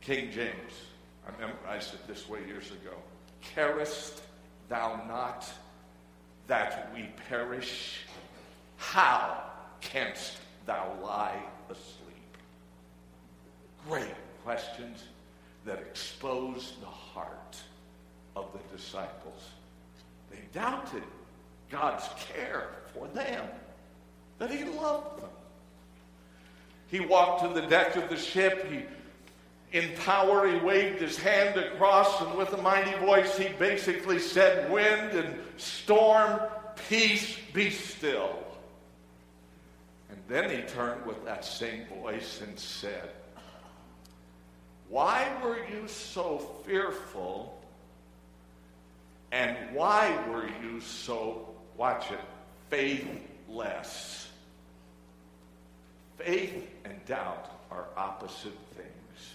King 0.01 0.31
James, 0.31 0.73
I 1.27 1.41
memorized 1.41 1.95
it 1.95 2.07
this 2.07 2.29
way 2.29 2.47
years 2.47 2.71
ago. 2.71 2.95
Carest 3.41 4.23
thou 4.69 5.03
not 5.09 5.51
that 6.47 6.91
we 6.95 7.09
perish? 7.29 8.05
How 8.77 9.43
canst 9.81 10.39
thou 10.67 10.93
lie 11.03 11.43
asleep? 11.71 12.04
Great 13.89 14.15
questions 14.45 15.05
that 15.65 15.79
expose 15.79 16.75
the 16.81 16.87
heart 16.87 17.57
of 18.37 18.49
the 18.53 18.77
disciples. 18.77 19.51
They 20.31 20.41
doubted 20.53 21.03
God's 21.71 22.09
care 22.33 22.69
for 22.93 23.07
them, 23.09 23.47
that 24.39 24.51
He 24.51 24.65
loved 24.65 25.23
them. 25.23 25.31
He 26.89 27.01
walked 27.01 27.43
to 27.43 27.61
the 27.61 27.67
deck 27.67 27.97
of 27.97 28.09
the 28.09 28.17
ship. 28.17 28.71
He, 28.71 28.85
in 29.77 29.97
power, 29.97 30.49
he 30.49 30.65
waved 30.65 31.01
his 31.01 31.19
hand 31.19 31.59
across, 31.59 32.21
and 32.21 32.37
with 32.37 32.53
a 32.53 32.63
mighty 32.63 32.97
voice, 33.05 33.37
he 33.37 33.49
basically 33.55 34.21
said, 34.21 34.71
Wind 34.71 35.13
and 35.13 35.37
storm, 35.57 36.41
peace, 36.89 37.37
be 37.53 37.71
still. 37.71 38.39
And 40.09 40.19
then 40.29 40.49
he 40.49 40.63
turned 40.63 41.05
with 41.05 41.25
that 41.25 41.45
same 41.45 41.87
voice 41.87 42.41
and 42.41 42.57
said, 42.57 43.11
Why 44.89 45.31
were 45.43 45.59
you 45.59 45.89
so 45.89 46.39
fearful? 46.65 47.61
And 49.33 49.57
why 49.75 50.17
were 50.31 50.49
you 50.63 50.81
so, 50.81 51.49
watch 51.77 52.11
it, 52.13 52.21
faithless? 52.71 54.29
Faith 56.19 56.69
and 56.85 57.05
doubt 57.07 57.51
are 57.71 57.87
opposite 57.97 58.57
things. 58.77 59.35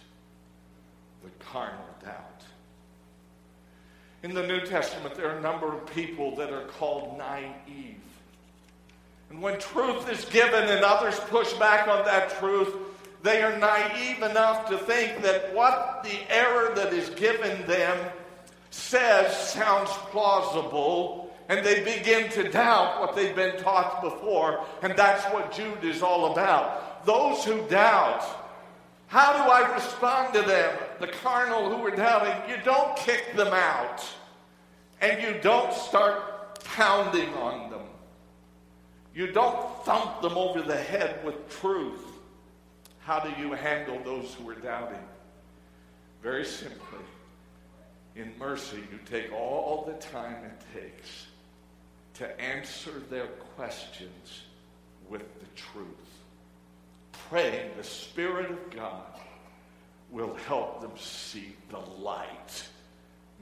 The 1.23 1.29
carnal 1.43 1.85
doubt. 2.03 2.43
In 4.23 4.33
the 4.33 4.45
New 4.45 4.61
Testament, 4.61 5.15
there 5.15 5.29
are 5.29 5.37
a 5.37 5.41
number 5.41 5.73
of 5.73 5.85
people 5.93 6.35
that 6.37 6.51
are 6.51 6.65
called 6.65 7.17
naive. 7.17 7.95
And 9.29 9.41
when 9.41 9.59
truth 9.59 10.09
is 10.09 10.25
given 10.25 10.63
and 10.63 10.83
others 10.83 11.19
push 11.19 11.53
back 11.53 11.87
on 11.87 12.05
that 12.05 12.37
truth, 12.39 12.73
they 13.21 13.41
are 13.41 13.57
naive 13.57 14.21
enough 14.23 14.69
to 14.69 14.77
think 14.77 15.21
that 15.21 15.53
what 15.53 16.03
the 16.03 16.33
error 16.33 16.73
that 16.75 16.93
is 16.93 17.09
given 17.11 17.65
them 17.67 17.97
says 18.71 19.35
sounds 19.35 19.89
plausible, 20.11 21.35
and 21.49 21.65
they 21.65 21.83
begin 21.83 22.29
to 22.31 22.49
doubt 22.49 23.01
what 23.01 23.15
they've 23.15 23.35
been 23.35 23.57
taught 23.57 24.01
before, 24.01 24.65
and 24.81 24.95
that's 24.95 25.25
what 25.33 25.51
Jude 25.51 25.83
is 25.83 26.01
all 26.01 26.31
about. 26.31 27.05
Those 27.05 27.43
who 27.43 27.67
doubt, 27.67 28.23
how 29.07 29.33
do 29.33 29.51
I 29.51 29.73
respond 29.73 30.33
to 30.35 30.41
them? 30.43 30.77
The 30.99 31.07
carnal 31.07 31.75
who 31.75 31.85
are 31.85 31.95
doubting, 31.95 32.35
you 32.49 32.61
don't 32.63 32.95
kick 32.95 33.35
them 33.35 33.51
out, 33.51 34.05
and 35.01 35.21
you 35.21 35.41
don't 35.41 35.73
start 35.73 36.63
pounding 36.63 37.33
on 37.33 37.71
them. 37.71 37.81
You 39.13 39.31
don't 39.31 39.83
thump 39.83 40.21
them 40.21 40.37
over 40.37 40.61
the 40.61 40.77
head 40.77 41.25
with 41.25 41.49
truth. 41.59 42.08
How 43.09 43.19
do 43.19 43.41
you 43.41 43.53
handle 43.53 43.99
those 44.03 44.35
who 44.35 44.47
are 44.51 44.53
doubting? 44.53 45.01
Very 46.21 46.45
simply, 46.45 46.99
in 48.15 48.31
mercy, 48.37 48.83
you 48.91 48.99
take 49.03 49.33
all 49.33 49.83
the 49.87 49.93
time 49.93 50.35
it 50.43 50.79
takes 50.79 51.25
to 52.13 52.39
answer 52.39 53.01
their 53.09 53.25
questions 53.55 54.43
with 55.09 55.23
the 55.39 55.47
truth. 55.55 55.87
Praying 57.31 57.71
the 57.77 57.83
Spirit 57.83 58.51
of 58.51 58.69
God 58.69 59.19
will 60.11 60.35
help 60.45 60.79
them 60.79 60.95
see 60.95 61.55
the 61.71 61.79
light, 61.79 62.63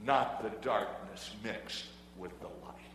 not 0.02 0.42
the 0.42 0.66
darkness 0.66 1.32
mixed 1.44 1.84
with 2.16 2.32
the 2.40 2.46
light. 2.46 2.87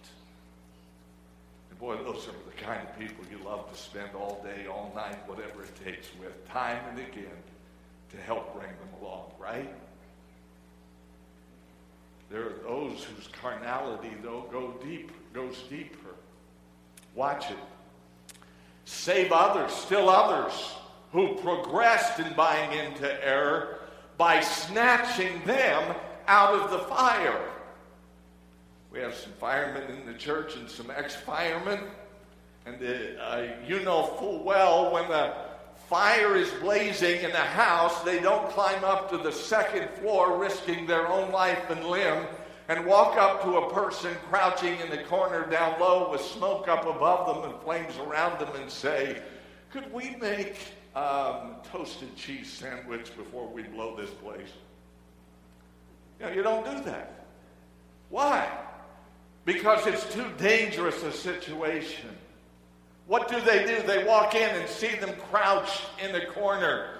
Boy, 1.83 1.97
those 1.97 2.29
are 2.29 2.49
the 2.49 2.63
kind 2.63 2.79
of 2.81 2.97
people 2.97 3.25
you 3.29 3.45
love 3.45 3.69
to 3.69 3.77
spend 3.77 4.11
all 4.15 4.41
day, 4.41 4.67
all 4.67 4.93
night, 4.95 5.17
whatever 5.27 5.63
it 5.63 5.83
takes 5.83 6.07
with, 6.17 6.47
time 6.47 6.81
and 6.89 6.97
again, 6.97 7.43
to 8.09 8.15
help 8.21 8.53
bring 8.57 8.69
them 8.69 8.87
along, 9.01 9.25
right? 9.37 9.69
There 12.31 12.45
are 12.45 12.53
those 12.63 13.03
whose 13.03 13.27
carnality, 13.33 14.11
though, 14.23 14.45
go 14.49 14.75
deep, 14.81 15.11
goes 15.33 15.61
deeper. 15.69 16.15
Watch 17.15 17.51
it. 17.51 17.57
Save 18.85 19.33
others, 19.33 19.73
still 19.73 20.07
others, 20.07 20.53
who 21.11 21.35
progressed 21.35 22.17
in 22.17 22.31
buying 22.33 22.71
into 22.79 23.27
error 23.27 23.79
by 24.17 24.39
snatching 24.39 25.43
them 25.43 25.95
out 26.29 26.53
of 26.53 26.71
the 26.71 26.79
fire. 26.79 27.41
We 28.93 28.99
have 28.99 29.15
some 29.15 29.31
firemen 29.33 29.89
in 29.89 30.05
the 30.05 30.13
church 30.13 30.55
and 30.55 30.69
some 30.69 30.91
ex 30.91 31.15
firemen. 31.15 31.79
And 32.67 32.75
uh, 33.19 33.47
you 33.67 33.79
know 33.81 34.05
full 34.19 34.43
well 34.43 34.93
when 34.93 35.09
the 35.09 35.33
fire 35.89 36.35
is 36.35 36.49
blazing 36.61 37.21
in 37.21 37.31
a 37.31 37.37
house, 37.37 38.03
they 38.03 38.21
don't 38.21 38.47
climb 38.51 38.83
up 38.83 39.09
to 39.09 39.17
the 39.17 39.31
second 39.31 39.89
floor 39.99 40.37
risking 40.37 40.85
their 40.85 41.07
own 41.07 41.31
life 41.31 41.69
and 41.71 41.83
limb 41.83 42.25
and 42.69 42.85
walk 42.85 43.17
up 43.17 43.41
to 43.43 43.57
a 43.57 43.73
person 43.73 44.15
crouching 44.29 44.79
in 44.79 44.89
the 44.91 45.03
corner 45.05 45.45
down 45.49 45.79
low 45.79 46.11
with 46.11 46.21
smoke 46.21 46.67
up 46.67 46.85
above 46.85 47.35
them 47.35 47.51
and 47.51 47.61
flames 47.63 47.97
around 47.97 48.39
them 48.39 48.55
and 48.61 48.69
say, 48.69 49.21
Could 49.71 49.91
we 49.91 50.15
make 50.21 50.55
um, 50.95 51.55
toasted 51.71 52.15
cheese 52.15 52.49
sandwich 52.49 53.11
before 53.17 53.47
we 53.47 53.63
blow 53.63 53.95
this 53.97 54.11
place? 54.11 54.49
You 56.19 56.27
know, 56.27 56.31
you 56.31 56.43
don't 56.43 56.63
do 56.63 56.83
that. 56.83 57.25
Why? 58.09 58.47
Because 59.45 59.85
it's 59.87 60.11
too 60.13 60.25
dangerous 60.37 61.03
a 61.03 61.11
situation. 61.11 62.09
What 63.07 63.27
do 63.27 63.41
they 63.41 63.65
do? 63.65 63.85
They 63.85 64.05
walk 64.05 64.35
in 64.35 64.49
and 64.49 64.69
see 64.69 64.95
them 64.95 65.13
crouched 65.29 65.81
in 66.01 66.13
the 66.13 66.25
corner, 66.27 66.91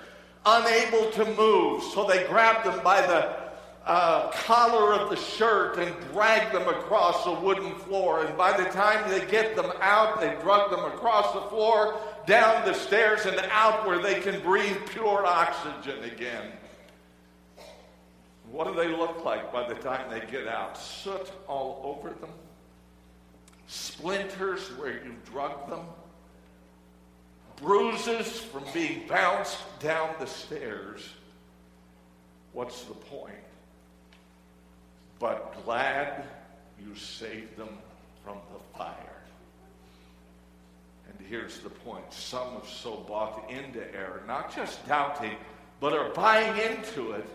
unable 0.45 1.10
to 1.12 1.25
move. 1.36 1.84
So 1.84 2.06
they 2.06 2.25
grab 2.27 2.65
them 2.65 2.84
by 2.84 3.01
the 3.01 3.43
uh, 3.86 4.32
collar 4.32 4.93
of 4.93 5.10
the 5.10 5.15
shirt 5.15 5.77
and 5.77 5.93
drag 6.12 6.51
them 6.51 6.67
across 6.67 7.25
a 7.25 7.34
wooden 7.34 7.75
floor. 7.75 8.25
And 8.25 8.38
by 8.38 8.56
the 8.56 8.69
time 8.69 9.10
they 9.10 9.25
get 9.25 9.56
them 9.56 9.71
out, 9.79 10.19
they 10.19 10.36
drug 10.41 10.71
them 10.71 10.84
across 10.86 11.34
the 11.34 11.41
floor, 11.49 11.99
down 12.25 12.65
the 12.65 12.73
stairs, 12.73 13.25
and 13.25 13.38
out 13.51 13.86
where 13.88 14.01
they 14.01 14.19
can 14.19 14.41
breathe 14.41 14.77
pure 14.89 15.25
oxygen 15.25 16.03
again. 16.03 16.51
What 18.53 18.67
do 18.67 18.75
they 18.75 18.87
look 18.87 19.25
like 19.25 19.51
by 19.51 19.67
the 19.67 19.73
time 19.73 20.11
they 20.11 20.23
get 20.31 20.47
out? 20.47 20.77
Soot 20.77 21.31
all 21.47 21.81
over 21.83 22.13
them, 22.13 22.29
splinters 23.65 24.61
where 24.77 24.91
you 24.91 25.15
drug 25.25 25.67
them, 25.67 25.87
bruises 27.55 28.41
from 28.41 28.63
being 28.71 29.07
bounced 29.07 29.57
down 29.79 30.13
the 30.19 30.27
stairs. 30.27 31.09
What's 32.51 32.83
the 32.83 32.93
point? 32.93 33.33
But 35.17 35.65
glad 35.65 36.23
you 36.79 36.95
saved 36.95 37.57
them 37.57 37.75
from 38.23 38.37
the 38.53 38.77
fire. 38.77 39.23
And 41.07 41.27
here's 41.27 41.57
the 41.57 41.71
point 41.71 42.05
some 42.13 42.53
have 42.53 42.69
so 42.69 42.97
bought 43.07 43.49
into 43.49 43.81
error, 43.95 44.21
not 44.27 44.55
just 44.55 44.87
doubting, 44.87 45.37
but 45.79 45.93
are 45.93 46.09
buying 46.09 46.55
into 46.59 47.13
it 47.13 47.25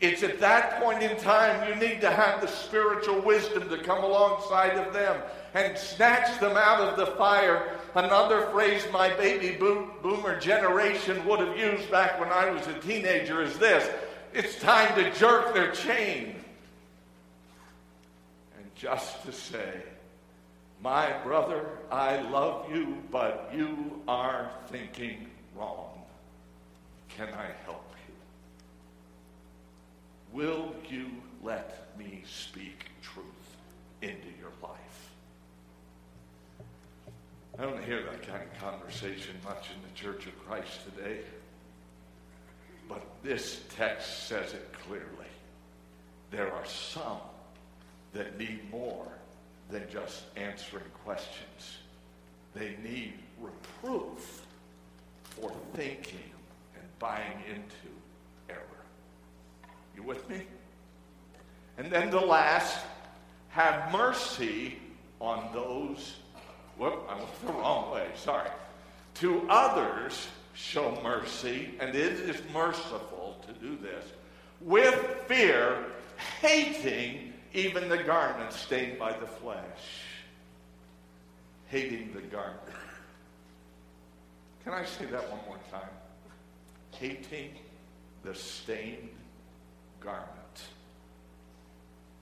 it's 0.00 0.22
at 0.22 0.40
that 0.40 0.82
point 0.82 1.02
in 1.02 1.16
time 1.18 1.68
you 1.68 1.74
need 1.76 2.00
to 2.00 2.10
have 2.10 2.40
the 2.40 2.48
spiritual 2.48 3.20
wisdom 3.20 3.68
to 3.68 3.78
come 3.78 4.04
alongside 4.04 4.76
of 4.76 4.92
them 4.92 5.22
and 5.54 5.78
snatch 5.78 6.40
them 6.40 6.56
out 6.56 6.80
of 6.80 6.96
the 6.96 7.06
fire. 7.16 7.78
Another 7.94 8.42
phrase 8.48 8.84
my 8.92 9.08
baby 9.14 9.56
boomer 9.56 10.38
generation 10.40 11.24
would 11.26 11.40
have 11.40 11.56
used 11.56 11.90
back 11.90 12.18
when 12.18 12.28
I 12.28 12.50
was 12.50 12.66
a 12.66 12.78
teenager 12.80 13.40
is 13.42 13.58
this 13.58 13.88
it's 14.34 14.58
time 14.58 14.94
to 14.96 15.12
jerk 15.12 15.54
their 15.54 15.70
chain. 15.70 16.34
And 18.56 18.74
just 18.74 19.24
to 19.24 19.32
say, 19.32 19.80
my 20.82 21.12
brother, 21.22 21.66
I 21.90 22.20
love 22.20 22.70
you, 22.70 22.98
but 23.12 23.50
you 23.54 24.02
are 24.08 24.50
thinking 24.66 25.30
wrong. 25.56 26.02
Can 27.08 27.28
I 27.28 27.46
help? 27.64 27.83
Will 30.34 30.74
you 30.90 31.06
let 31.44 31.96
me 31.96 32.24
speak 32.26 32.86
truth 33.02 33.24
into 34.02 34.26
your 34.40 34.50
life? 34.60 35.10
I 37.56 37.62
don't 37.62 37.84
hear 37.84 38.02
that 38.02 38.26
kind 38.26 38.42
of 38.42 38.60
conversation 38.60 39.36
much 39.44 39.68
in 39.70 39.80
the 39.88 39.94
Church 39.94 40.26
of 40.26 40.36
Christ 40.44 40.80
today. 40.96 41.20
But 42.88 43.02
this 43.22 43.60
text 43.76 44.26
says 44.26 44.54
it 44.54 44.72
clearly. 44.84 45.06
There 46.32 46.52
are 46.52 46.66
some 46.66 47.20
that 48.12 48.36
need 48.36 48.68
more 48.72 49.06
than 49.70 49.84
just 49.88 50.24
answering 50.34 50.82
questions. 51.04 51.78
They 52.56 52.74
need 52.82 53.14
reproof 53.40 54.44
for 55.30 55.52
thinking 55.74 56.32
and 56.74 56.98
buying 56.98 57.38
into 57.48 57.94
you 59.96 60.02
with 60.02 60.28
me? 60.28 60.42
And 61.78 61.90
then 61.90 62.10
the 62.10 62.20
last, 62.20 62.78
have 63.48 63.92
mercy 63.92 64.78
on 65.20 65.48
those. 65.52 66.16
Whoop, 66.78 67.06
I 67.08 67.16
went 67.16 67.46
the 67.46 67.52
wrong 67.52 67.92
way, 67.92 68.08
sorry. 68.16 68.50
To 69.14 69.46
others, 69.48 70.26
show 70.54 70.98
mercy, 71.02 71.74
and 71.80 71.94
it 71.94 72.12
is 72.12 72.36
merciful 72.52 73.36
to 73.46 73.52
do 73.54 73.76
this, 73.76 74.04
with 74.60 74.94
fear, 75.26 75.84
hating 76.40 77.32
even 77.52 77.88
the 77.88 77.98
garment 77.98 78.52
stained 78.52 78.98
by 78.98 79.12
the 79.12 79.26
flesh. 79.26 80.02
Hating 81.68 82.12
the 82.12 82.20
garment. 82.20 82.60
Can 84.64 84.72
I 84.72 84.84
say 84.84 85.04
that 85.06 85.30
one 85.30 85.40
more 85.46 85.58
time? 85.70 85.88
Hating 86.92 87.50
the 88.22 88.34
stained 88.34 89.10
garment. 90.04 90.28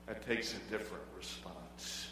That 0.06 0.26
takes 0.26 0.54
a 0.54 0.70
different 0.70 1.04
response. 1.16 2.08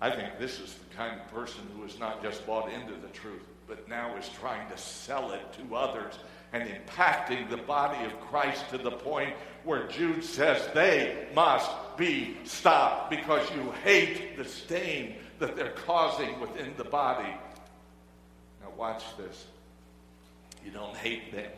I 0.00 0.10
think 0.10 0.38
this 0.38 0.60
is 0.60 0.74
the 0.74 0.94
kind 0.96 1.20
of 1.20 1.30
person 1.32 1.62
who 1.76 1.82
has 1.82 1.98
not 1.98 2.22
just 2.22 2.46
bought 2.46 2.72
into 2.72 2.94
the 2.94 3.08
truth, 3.08 3.42
but 3.68 3.88
now 3.88 4.16
is 4.16 4.28
trying 4.40 4.68
to 4.70 4.78
sell 4.78 5.32
it 5.32 5.52
to 5.54 5.76
others 5.76 6.18
and 6.52 6.68
impacting 6.68 7.48
the 7.50 7.58
body 7.58 8.04
of 8.04 8.20
Christ 8.22 8.68
to 8.70 8.78
the 8.78 8.90
point 8.90 9.34
where 9.64 9.86
Jude 9.88 10.24
says 10.24 10.68
they 10.74 11.28
must 11.34 11.70
be 11.96 12.36
stopped 12.44 13.10
because 13.10 13.48
you 13.54 13.72
hate 13.84 14.36
the 14.36 14.44
stain 14.44 15.16
that 15.38 15.54
they're 15.54 15.70
causing 15.86 16.40
within 16.40 16.72
the 16.76 16.84
body. 16.84 17.32
Now, 18.60 18.70
watch 18.76 19.04
this. 19.16 19.46
You 20.64 20.70
don't 20.70 20.96
hate 20.96 21.32
them, 21.32 21.50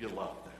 you 0.00 0.08
love 0.08 0.36
them. 0.44 0.55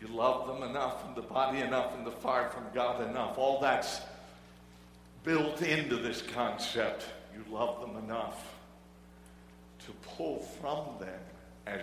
You 0.00 0.08
love 0.08 0.46
them 0.46 0.68
enough, 0.68 1.04
and 1.06 1.14
the 1.16 1.22
body 1.22 1.60
enough, 1.60 1.94
and 1.96 2.06
the 2.06 2.10
fire 2.10 2.48
from 2.50 2.64
God 2.74 3.08
enough. 3.08 3.38
All 3.38 3.60
that's 3.60 4.00
built 5.24 5.62
into 5.62 5.96
this 5.96 6.22
concept. 6.22 7.04
You 7.34 7.44
love 7.52 7.80
them 7.80 8.02
enough 8.04 8.54
to 9.86 9.92
pull 10.16 10.40
from 10.60 10.98
them, 11.00 11.20
as 11.66 11.80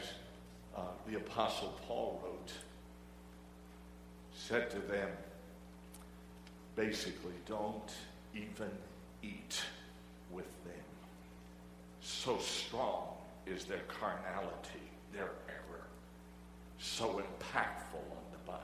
uh, 0.76 0.82
the 1.08 1.18
Apostle 1.18 1.78
Paul 1.88 2.22
wrote, 2.24 2.52
said 4.36 4.70
to 4.72 4.80
them, 4.80 5.10
basically, 6.76 7.34
don't 7.48 7.92
even 8.36 8.72
eat 9.22 9.62
with 10.32 10.48
them. 10.66 10.74
So 12.02 12.38
strong 12.40 13.10
is 13.46 13.66
their 13.66 13.84
carnality, 13.88 14.90
their 15.14 15.32
so 16.84 17.06
impactful 17.06 17.96
on 17.96 18.26
the 18.32 18.38
body. 18.46 18.62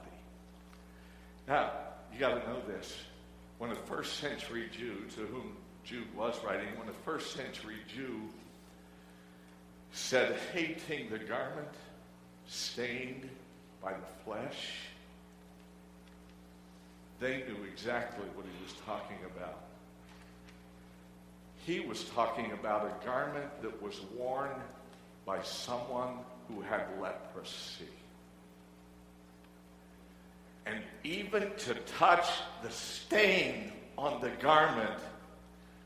Now, 1.48 1.72
you 2.14 2.20
got 2.20 2.42
to 2.42 2.50
know 2.50 2.60
this. 2.68 2.96
When 3.58 3.72
a 3.72 3.76
first 3.76 4.20
century 4.20 4.70
Jew, 4.76 5.06
to 5.16 5.22
whom 5.22 5.56
Jude 5.86 6.14
was 6.16 6.36
writing, 6.44 6.68
when 6.78 6.90
a 6.90 6.94
first 7.06 7.34
century 7.34 7.78
Jew 7.94 8.22
said, 9.92 10.38
hating 10.54 11.10
the 11.10 11.20
garment 11.20 11.68
stained 12.48 13.30
by 13.82 13.94
the 13.94 14.24
flesh, 14.26 14.72
they 17.20 17.38
knew 17.38 17.64
exactly 17.72 18.26
what 18.36 18.46
he 18.46 18.64
was 18.64 18.74
talking 18.86 19.18
about. 19.36 19.62
He 21.66 21.80
was 21.80 22.04
talking 22.16 22.52
about 22.52 22.86
a 22.86 23.06
garment 23.06 23.62
that 23.62 23.82
was 23.82 24.00
worn 24.18 24.52
by 25.26 25.42
someone 25.42 26.20
who 26.48 26.62
had 26.62 26.82
leprosy. 27.02 27.88
And 30.70 30.84
even 31.04 31.52
to 31.58 31.74
touch 31.98 32.28
the 32.62 32.70
stain 32.70 33.72
on 33.98 34.22
the 34.22 34.30
garment 34.42 35.00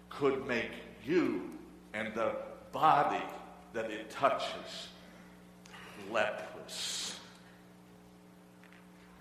could 0.09 0.45
make 0.45 0.71
you 1.05 1.49
and 1.93 2.13
the 2.13 2.35
body 2.71 3.23
that 3.73 3.89
it 3.89 4.09
touches 4.09 4.89
leprous. 6.11 7.17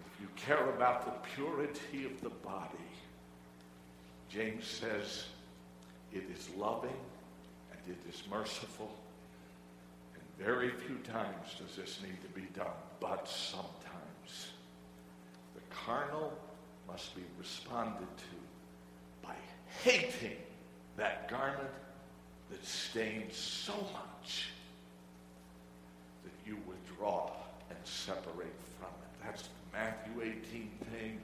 If 0.06 0.20
you 0.20 0.28
care 0.36 0.70
about 0.70 1.04
the 1.04 1.28
purity 1.34 2.06
of 2.06 2.20
the 2.22 2.30
body, 2.30 2.68
James 4.28 4.66
says 4.66 5.26
it 6.12 6.24
is 6.34 6.48
loving 6.56 6.90
and 7.70 7.80
it 7.88 8.12
is 8.12 8.22
merciful. 8.28 8.92
And 10.14 10.44
very 10.44 10.70
few 10.70 10.96
times 10.98 11.54
does 11.58 11.76
this 11.76 12.00
need 12.02 12.20
to 12.22 12.40
be 12.40 12.46
done, 12.54 12.66
but 13.00 13.28
sometimes 13.28 13.91
carnal 15.84 16.32
must 16.88 17.14
be 17.14 17.22
responded 17.38 18.08
to 18.16 19.26
by 19.26 19.34
hating 19.82 20.36
that 20.96 21.28
garment 21.28 21.70
that 22.50 22.64
stains 22.64 23.36
so 23.36 23.72
much 23.72 24.50
that 26.24 26.32
you 26.46 26.58
withdraw 26.66 27.30
and 27.70 27.78
separate 27.84 28.54
from 28.78 28.88
it. 28.88 29.24
That's 29.24 29.42
the 29.42 29.48
Matthew 29.72 30.22
18 30.22 30.70
thing. 30.92 31.20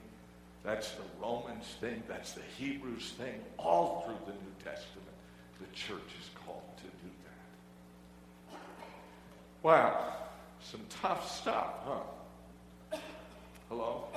That's 0.64 0.90
the 0.92 1.03
Romans 1.20 1.66
thing. 1.80 2.03
That's 2.09 2.32
the 2.32 2.42
Hebrews 2.59 3.12
thing. 3.18 3.40
All 3.59 4.05
through 4.07 4.32
the 4.32 4.32
New 4.32 4.55
Testament, 4.64 5.07
the 5.61 5.66
church 5.74 6.14
is 6.20 6.30
called 6.44 6.62
to 6.78 6.84
do 6.84 7.11
that. 8.51 8.59
Wow, 9.62 10.14
some 10.62 10.80
tough 10.88 11.30
stuff, 11.30 11.74
huh? 11.84 12.99
Hello? 13.68 14.09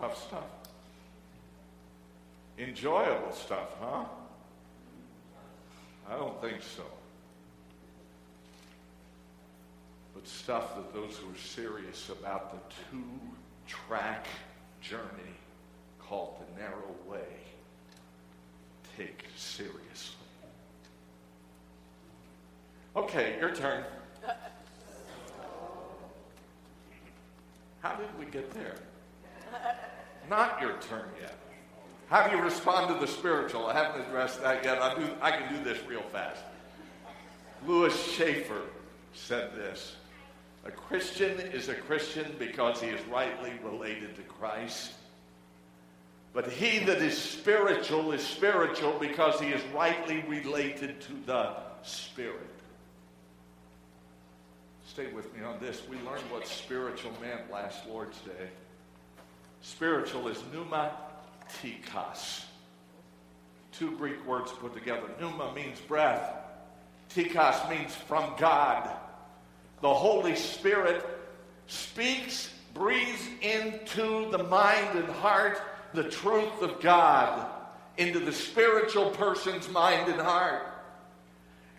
Tough 0.00 0.26
stuff. 0.26 0.44
Enjoyable 2.58 3.32
stuff, 3.32 3.68
huh? 3.80 4.04
I 6.08 6.16
don't 6.16 6.40
think 6.40 6.62
so. 6.62 6.82
But 10.14 10.26
stuff 10.26 10.74
that 10.76 10.92
those 10.92 11.16
who 11.16 11.32
are 11.32 11.38
serious 11.38 12.08
about 12.08 12.52
the 12.52 12.74
two 12.90 13.04
track 13.66 14.26
journey 14.80 15.36
called 15.98 16.36
the 16.40 16.62
narrow 16.62 16.94
way 17.06 17.18
take 18.96 19.24
seriously. 19.36 20.16
Okay, 22.96 23.36
your 23.38 23.54
turn. 23.54 23.84
How 27.80 27.94
did 27.94 28.18
we 28.18 28.26
get 28.26 28.50
there? 28.52 28.74
Not 30.30 30.60
your 30.60 30.74
turn 30.74 31.08
yet. 31.20 31.34
How 32.08 32.26
do 32.26 32.36
you 32.36 32.42
respond 32.42 32.94
to 32.94 33.04
the 33.04 33.10
spiritual? 33.10 33.66
I 33.66 33.74
haven't 33.74 34.02
addressed 34.02 34.40
that 34.42 34.64
yet. 34.64 34.80
I, 34.80 34.94
do, 34.94 35.08
I 35.20 35.32
can 35.32 35.52
do 35.52 35.64
this 35.64 35.84
real 35.86 36.02
fast. 36.12 36.40
Lewis 37.66 38.12
Chafer 38.12 38.62
said 39.12 39.54
this 39.56 39.96
A 40.64 40.70
Christian 40.70 41.32
is 41.40 41.68
a 41.68 41.74
Christian 41.74 42.34
because 42.38 42.80
he 42.80 42.88
is 42.88 43.04
rightly 43.08 43.52
related 43.64 44.14
to 44.16 44.22
Christ. 44.22 44.92
But 46.32 46.48
he 46.48 46.78
that 46.84 46.98
is 46.98 47.18
spiritual 47.18 48.12
is 48.12 48.24
spiritual 48.24 48.96
because 49.00 49.40
he 49.40 49.48
is 49.48 49.62
rightly 49.74 50.22
related 50.28 51.00
to 51.02 51.12
the 51.26 51.56
Spirit. 51.82 52.46
Stay 54.86 55.08
with 55.12 55.34
me 55.36 55.42
on 55.42 55.58
this. 55.58 55.82
We 55.88 55.96
learned 55.96 56.22
what 56.30 56.46
spiritual 56.46 57.12
meant 57.20 57.50
last 57.50 57.88
Lord's 57.88 58.18
Day. 58.20 58.48
Spiritual 59.62 60.28
is 60.28 60.42
pneuma 60.52 60.92
tikos. 61.60 62.44
Two 63.72 63.96
Greek 63.96 64.26
words 64.26 64.52
put 64.52 64.74
together. 64.74 65.08
Pneuma 65.18 65.52
means 65.54 65.78
breath. 65.80 66.34
Tikos 67.14 67.68
means 67.70 67.94
from 67.94 68.32
God. 68.38 68.90
The 69.80 69.92
Holy 69.92 70.36
Spirit 70.36 71.04
speaks, 71.66 72.52
breathes 72.74 73.26
into 73.40 74.30
the 74.30 74.44
mind 74.44 74.98
and 74.98 75.08
heart 75.08 75.60
the 75.94 76.04
truth 76.04 76.62
of 76.62 76.80
God 76.80 77.50
into 77.96 78.20
the 78.20 78.32
spiritual 78.32 79.10
person's 79.10 79.68
mind 79.70 80.10
and 80.10 80.20
heart. 80.20 80.66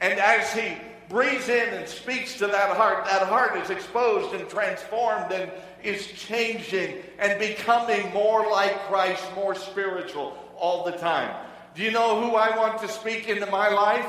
And 0.01 0.19
as 0.19 0.53
he 0.53 0.75
breathes 1.09 1.49
in 1.49 1.73
and 1.73 1.88
speaks 1.88 2.38
to 2.38 2.47
that 2.47 2.75
heart, 2.75 3.05
that 3.05 3.27
heart 3.27 3.57
is 3.57 3.69
exposed 3.69 4.34
and 4.34 4.47
transformed 4.49 5.32
and 5.32 5.51
is 5.84 6.07
changing 6.07 6.97
and 7.19 7.39
becoming 7.39 8.11
more 8.13 8.49
like 8.49 8.88
Christ, 8.88 9.23
more 9.36 9.55
spiritual 9.55 10.38
all 10.57 10.84
the 10.86 10.91
time. 10.91 11.34
Do 11.75 11.84
you 11.84 11.91
know 11.91 12.21
who 12.21 12.36
I 12.36 12.55
want 12.57 12.79
to 12.82 12.88
speak 12.88 13.29
into 13.29 13.45
my 13.45 13.69
life? 13.69 14.05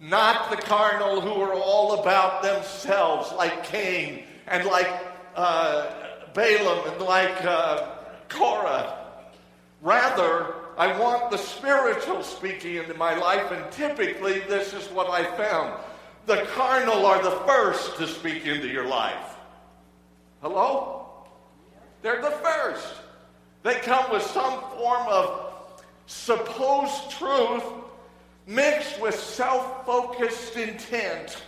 Not 0.00 0.50
the 0.50 0.56
carnal 0.56 1.20
who 1.20 1.40
are 1.40 1.54
all 1.54 2.00
about 2.00 2.42
themselves, 2.42 3.32
like 3.32 3.64
Cain 3.64 4.24
and 4.46 4.66
like 4.66 4.88
uh, 5.34 5.90
Balaam 6.34 6.92
and 6.92 7.02
like 7.02 7.44
uh, 7.44 7.88
Korah. 8.28 8.94
Rather, 9.82 10.54
I 10.76 10.96
want 10.98 11.30
the 11.30 11.38
spiritual 11.38 12.22
speaking 12.22 12.76
into 12.76 12.94
my 12.94 13.14
life, 13.16 13.50
and 13.50 13.70
typically 13.72 14.40
this 14.40 14.72
is 14.72 14.86
what 14.88 15.10
I 15.10 15.24
found. 15.36 15.80
The 16.26 16.46
carnal 16.54 17.06
are 17.06 17.22
the 17.22 17.36
first 17.46 17.96
to 17.96 18.06
speak 18.06 18.46
into 18.46 18.68
your 18.68 18.86
life. 18.86 19.27
Hello? 20.40 21.06
They're 22.02 22.22
the 22.22 22.30
first. 22.30 22.86
They 23.62 23.74
come 23.80 24.10
with 24.12 24.22
some 24.22 24.60
form 24.76 25.06
of 25.08 25.48
supposed 26.06 27.10
truth 27.10 27.64
mixed 28.46 29.00
with 29.00 29.18
self 29.18 29.84
focused 29.84 30.56
intent 30.56 31.42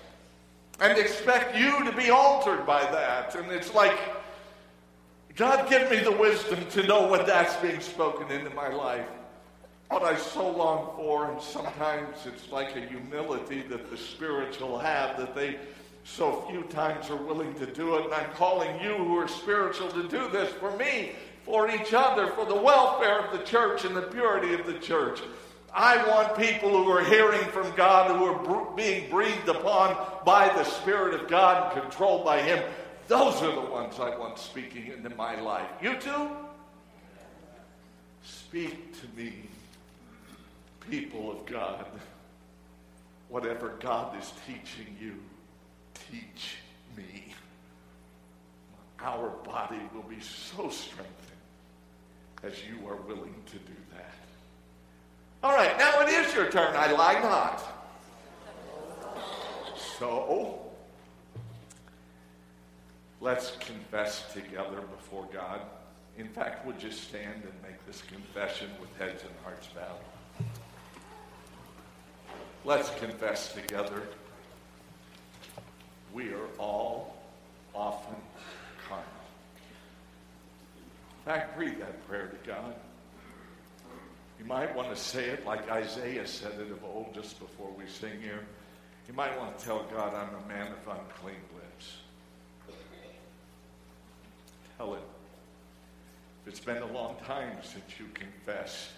and 0.81 0.99
expect 0.99 1.57
you 1.57 1.85
to 1.85 1.93
be 1.93 2.11
altered 2.11 2.67
by 2.67 2.83
that. 2.83 3.35
And 3.35 3.51
it's 3.51 3.75
like, 3.75 3.99
God, 5.37 5.69
give 5.69 5.91
me 5.91 5.99
the 6.01 6.13
wisdom 6.13 6.67
to 6.71 6.83
know 6.87 7.07
when 7.07 7.25
that's 7.27 7.57
being 7.57 7.81
spoken 7.81 8.31
into 8.31 8.51
my 8.51 8.69
life. 8.69 9.07
What 9.89 10.03
I 10.03 10.17
so 10.17 10.49
long 10.51 10.95
for, 10.97 11.31
and 11.31 11.41
sometimes 11.41 12.27
it's 12.27 12.51
like 12.51 12.77
a 12.77 12.81
humility 12.81 13.63
that 13.63 13.91
the 13.91 13.97
spiritual 13.97 14.79
have 14.79 15.17
that 15.19 15.35
they 15.35 15.59
so 16.05 16.47
few 16.51 16.63
times 16.65 17.11
are 17.11 17.17
willing 17.17 17.55
to 17.55 17.67
do 17.67 17.97
it. 17.97 18.05
And 18.07 18.15
I'm 18.15 18.31
calling 18.33 18.81
you 18.81 18.95
who 18.95 19.17
are 19.19 19.29
spiritual 19.29 19.89
to 19.89 20.09
do 20.09 20.29
this 20.29 20.53
for 20.55 20.77
me, 20.77 21.13
for 21.45 21.71
each 21.71 21.93
other, 21.95 22.29
for 22.29 22.45
the 22.45 22.55
welfare 22.55 23.21
of 23.21 23.39
the 23.39 23.45
church 23.45 23.85
and 23.85 23.97
the 23.97 24.03
purity 24.03 24.55
of 24.55 24.67
the 24.67 24.79
church. 24.79 25.21
I 25.73 26.09
want 26.09 26.37
people 26.37 26.71
who 26.71 26.91
are 26.91 27.05
hearing 27.05 27.45
from 27.51 27.73
God, 27.77 28.17
who 28.17 28.25
are 28.25 28.75
being 28.75 29.09
breathed 29.09 29.49
upon 29.49 29.97
by 30.25 30.49
the 30.49 30.65
Spirit 30.65 31.15
of 31.15 31.29
God 31.29 31.73
and 31.73 31.83
controlled 31.83 32.25
by 32.25 32.43
Him. 32.43 32.63
Those 33.07 33.41
are 33.43 33.55
the 33.55 33.71
ones 33.71 33.99
I 34.01 34.17
want 34.17 34.39
speaking 34.39 34.89
into 34.89 35.11
my 35.11 35.41
life. 35.41 35.69
You 35.81 35.97
too? 35.97 36.31
Speak 38.25 39.01
to 39.01 39.07
me, 39.17 39.33
people 40.89 41.31
of 41.31 41.47
God. 41.47 41.87
Whatever 43.29 43.75
God 43.81 44.21
is 44.21 44.33
teaching 44.45 44.97
you, 45.01 45.15
teach 46.11 46.57
me. 46.97 47.35
Our 49.01 49.31
body 49.45 49.81
will 49.95 50.03
be 50.03 50.21
so 50.21 50.69
strengthened 50.69 51.17
as 52.43 52.55
you 52.65 52.87
are 52.89 52.97
willing 52.97 53.35
to 53.47 53.57
do 53.59 53.77
that. 53.97 54.15
All 55.43 55.55
right, 55.55 55.77
now 55.79 56.01
it 56.01 56.09
is 56.09 56.35
your 56.35 56.51
turn. 56.51 56.75
I 56.77 56.93
lie 56.93 57.21
not. 57.21 57.63
So, 59.99 60.71
let's 63.21 63.53
confess 63.61 64.33
together 64.33 64.81
before 64.81 65.27
God. 65.33 65.61
In 66.19 66.29
fact, 66.29 66.67
we'll 66.67 66.77
just 66.77 67.05
stand 67.05 67.43
and 67.43 67.53
make 67.63 67.85
this 67.87 68.03
confession 68.03 68.69
with 68.81 68.95
heads 68.99 69.23
and 69.23 69.33
hearts 69.43 69.69
bowed. 69.69 70.47
Let's 72.65 72.91
confess 72.99 73.55
together. 73.55 74.03
We 76.13 76.33
are 76.33 76.47
all 76.59 77.17
often 77.75 78.17
carnal. 78.89 79.07
In 81.19 81.25
fact, 81.25 81.59
read 81.59 81.81
that 81.81 82.07
prayer 82.09 82.29
to 82.29 82.49
God. 82.49 82.75
You 84.39 84.45
might 84.47 84.75
want 84.75 84.89
to 84.89 84.97
say 84.97 85.27
it 85.27 85.45
like 85.45 85.71
Isaiah 85.71 86.27
said 86.27 86.59
it 86.61 86.73
of 86.73 86.83
old 86.83 87.15
just 87.15 87.39
before 87.39 87.71
we 87.79 87.87
sing 87.87 88.21
here. 88.23 88.41
You 89.07 89.15
might 89.15 89.39
want 89.39 89.59
to 89.59 89.65
tell 89.65 89.85
God, 89.95 90.15
I'm 90.15 90.35
a 90.45 90.49
man 90.49 90.69
of 90.69 90.99
unclean 90.99 91.37
lips. 91.55 91.97
Tell 94.79 94.95
him. 94.95 95.03
It's 96.47 96.61
been 96.61 96.83
a 96.83 96.93
long 96.93 97.17
time 97.27 97.59
since 97.63 97.85
you 97.99 98.07
confess 98.15 98.91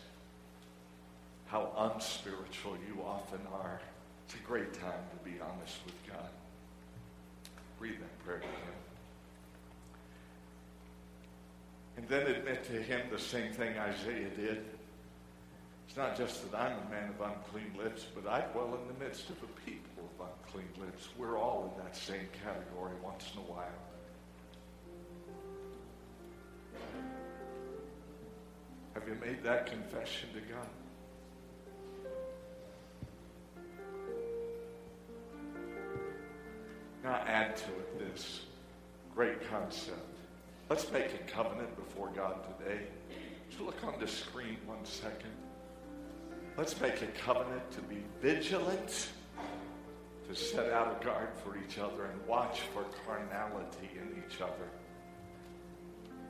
how 1.47 1.73
unspiritual 1.77 2.77
you 2.89 3.03
often 3.03 3.41
are. 3.53 3.81
It's 4.25 4.37
a 4.37 4.47
great 4.47 4.73
time 4.75 5.03
to 5.11 5.31
be 5.31 5.37
honest 5.41 5.79
with 5.85 5.95
God. 6.07 6.29
Read 7.83 8.01
that 8.01 8.25
prayer 8.25 8.39
to 8.39 8.47
him. 8.47 8.75
And 11.97 12.09
then 12.09 12.29
admit 12.29 12.65
to 12.67 12.81
him 12.81 13.01
the 13.11 13.19
same 13.19 13.53
thing 13.53 13.77
Isaiah 13.77 14.31
did. 14.37 14.65
It's 15.89 15.97
not 15.97 16.17
just 16.17 16.49
that 16.49 16.57
I'm 16.57 16.77
a 16.87 16.91
man 16.91 17.11
of 17.11 17.21
unclean 17.21 17.73
lips, 17.77 18.07
but 18.15 18.31
I 18.31 18.43
dwell 18.53 18.79
in 18.81 18.87
the 18.87 19.05
midst 19.05 19.31
of 19.31 19.37
a 19.43 19.69
people 19.69 20.09
of 20.21 20.29
unclean 20.29 20.69
lips. 20.79 21.09
We're 21.19 21.37
all 21.37 21.75
in 21.75 21.85
that 21.85 21.97
same 21.97 22.29
category 22.45 22.93
once 23.03 23.25
in 23.35 23.41
a 23.41 23.53
while. 23.53 23.67
Have 28.95 29.09
you 29.09 29.17
made 29.21 29.43
that 29.43 29.67
confession 29.67 30.29
to 30.35 30.41
God? 30.55 30.69
Now 37.03 37.23
add 37.27 37.57
to 37.57 37.65
it 37.65 37.99
this 37.99 38.43
great 39.15 39.49
concept. 39.51 39.99
Let's 40.71 40.91
make 40.93 41.13
a 41.15 41.31
covenant 41.31 41.75
before 41.77 42.11
God 42.15 42.37
today. 42.59 42.81
Just 43.51 43.63
look 43.63 43.83
on 43.85 43.99
the 43.99 44.07
screen 44.07 44.57
one 44.67 44.85
second. 44.85 45.33
Let's 46.57 46.81
make 46.81 47.03
a 47.03 47.07
covenant 47.07 47.71
to 47.73 47.81
be 47.83 48.03
vigilant, 48.21 49.09
to 50.29 50.35
set 50.35 50.71
out 50.71 51.01
a 51.01 51.05
guard 51.05 51.31
for 51.43 51.57
each 51.59 51.79
other 51.79 52.05
and 52.05 52.27
watch 52.27 52.61
for 52.73 52.85
carnality 53.07 53.91
in 53.95 54.23
each 54.25 54.41
other. 54.41 54.69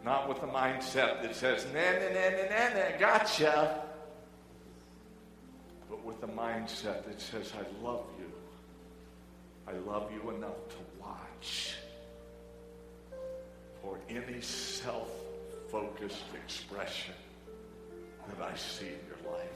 Not 0.05 0.29
with 0.29 0.41
the 0.41 0.47
mindset 0.47 1.23
that 1.23 1.35
says, 1.37 1.67
na 1.73 1.81
na 1.81 2.09
na 2.09 2.31
na 2.31 2.45
na 2.49 2.75
na, 2.75 2.99
gotcha. 2.99 3.83
But 5.89 6.05
with 6.05 6.21
the 6.21 6.29
mindset 6.29 7.05
that 7.05 7.21
says, 7.21 7.53
I 7.55 7.85
love 7.85 8.07
you. 8.19 8.22
I 9.67 9.73
love 9.73 10.11
you 10.13 10.31
enough 10.31 10.69
to 10.69 10.77
watch 11.01 11.77
for 13.81 13.99
any 14.09 14.41
self 14.41 15.09
focused 15.71 16.25
expression 16.35 17.15
that 18.29 18.45
I 18.45 18.57
see 18.57 18.87
in 18.87 18.99
your 19.09 19.33
life. 19.33 19.49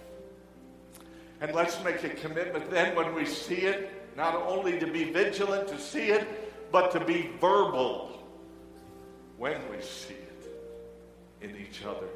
And 1.41 1.55
let's 1.55 1.83
make 1.85 2.03
a 2.05 2.09
commitment 2.09 2.71
then 2.71 2.97
when 2.97 3.15
we 3.15 3.27
see 3.27 3.63
it, 3.63 4.17
not 4.17 4.35
only 4.35 4.79
to 4.79 4.87
be 4.87 5.05
vigilant 5.05 5.69
to 5.69 5.79
see 5.79 6.07
it, 6.11 6.27
but 6.73 6.91
to 6.93 7.05
be 7.05 7.31
verbal 7.41 8.23
when 9.37 9.61
we 9.71 9.81
see 9.83 10.15
it 10.15 10.61
in 11.43 11.57
each 11.57 11.85
other. 11.85 12.09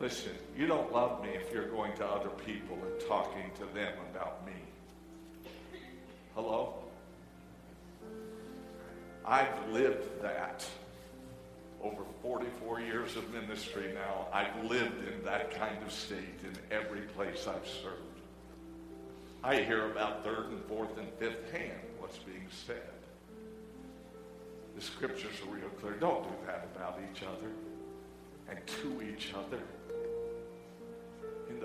Listen, 0.00 0.32
you 0.56 0.66
don't 0.66 0.92
love 0.92 1.22
me 1.22 1.30
if 1.30 1.52
you're 1.52 1.68
going 1.68 1.92
to 1.96 2.06
other 2.06 2.28
people 2.28 2.78
and 2.84 3.08
talking 3.08 3.50
to 3.56 3.74
them 3.74 3.92
about 4.12 4.46
me. 4.46 4.52
Hello? 6.38 6.72
I've 9.24 9.72
lived 9.72 10.22
that 10.22 10.64
over 11.82 12.04
44 12.22 12.78
years 12.78 13.16
of 13.16 13.28
ministry 13.32 13.92
now. 13.92 14.28
I've 14.32 14.64
lived 14.70 15.08
in 15.08 15.24
that 15.24 15.50
kind 15.58 15.82
of 15.84 15.90
state 15.90 16.38
in 16.44 16.52
every 16.70 17.00
place 17.00 17.48
I've 17.48 17.66
served. 17.66 18.20
I 19.42 19.62
hear 19.62 19.90
about 19.90 20.22
third 20.22 20.50
and 20.50 20.64
fourth 20.66 20.96
and 20.96 21.08
fifth 21.18 21.50
hand 21.50 21.80
what's 21.98 22.18
being 22.18 22.46
said. 22.66 22.88
The 24.76 24.80
scriptures 24.80 25.34
are 25.44 25.52
real 25.52 25.70
clear. 25.80 25.94
Don't 25.94 26.22
do 26.22 26.46
that 26.46 26.68
about 26.76 27.00
each 27.10 27.24
other 27.24 27.50
and 28.48 28.64
to 28.64 29.02
each 29.02 29.34
other. 29.34 29.60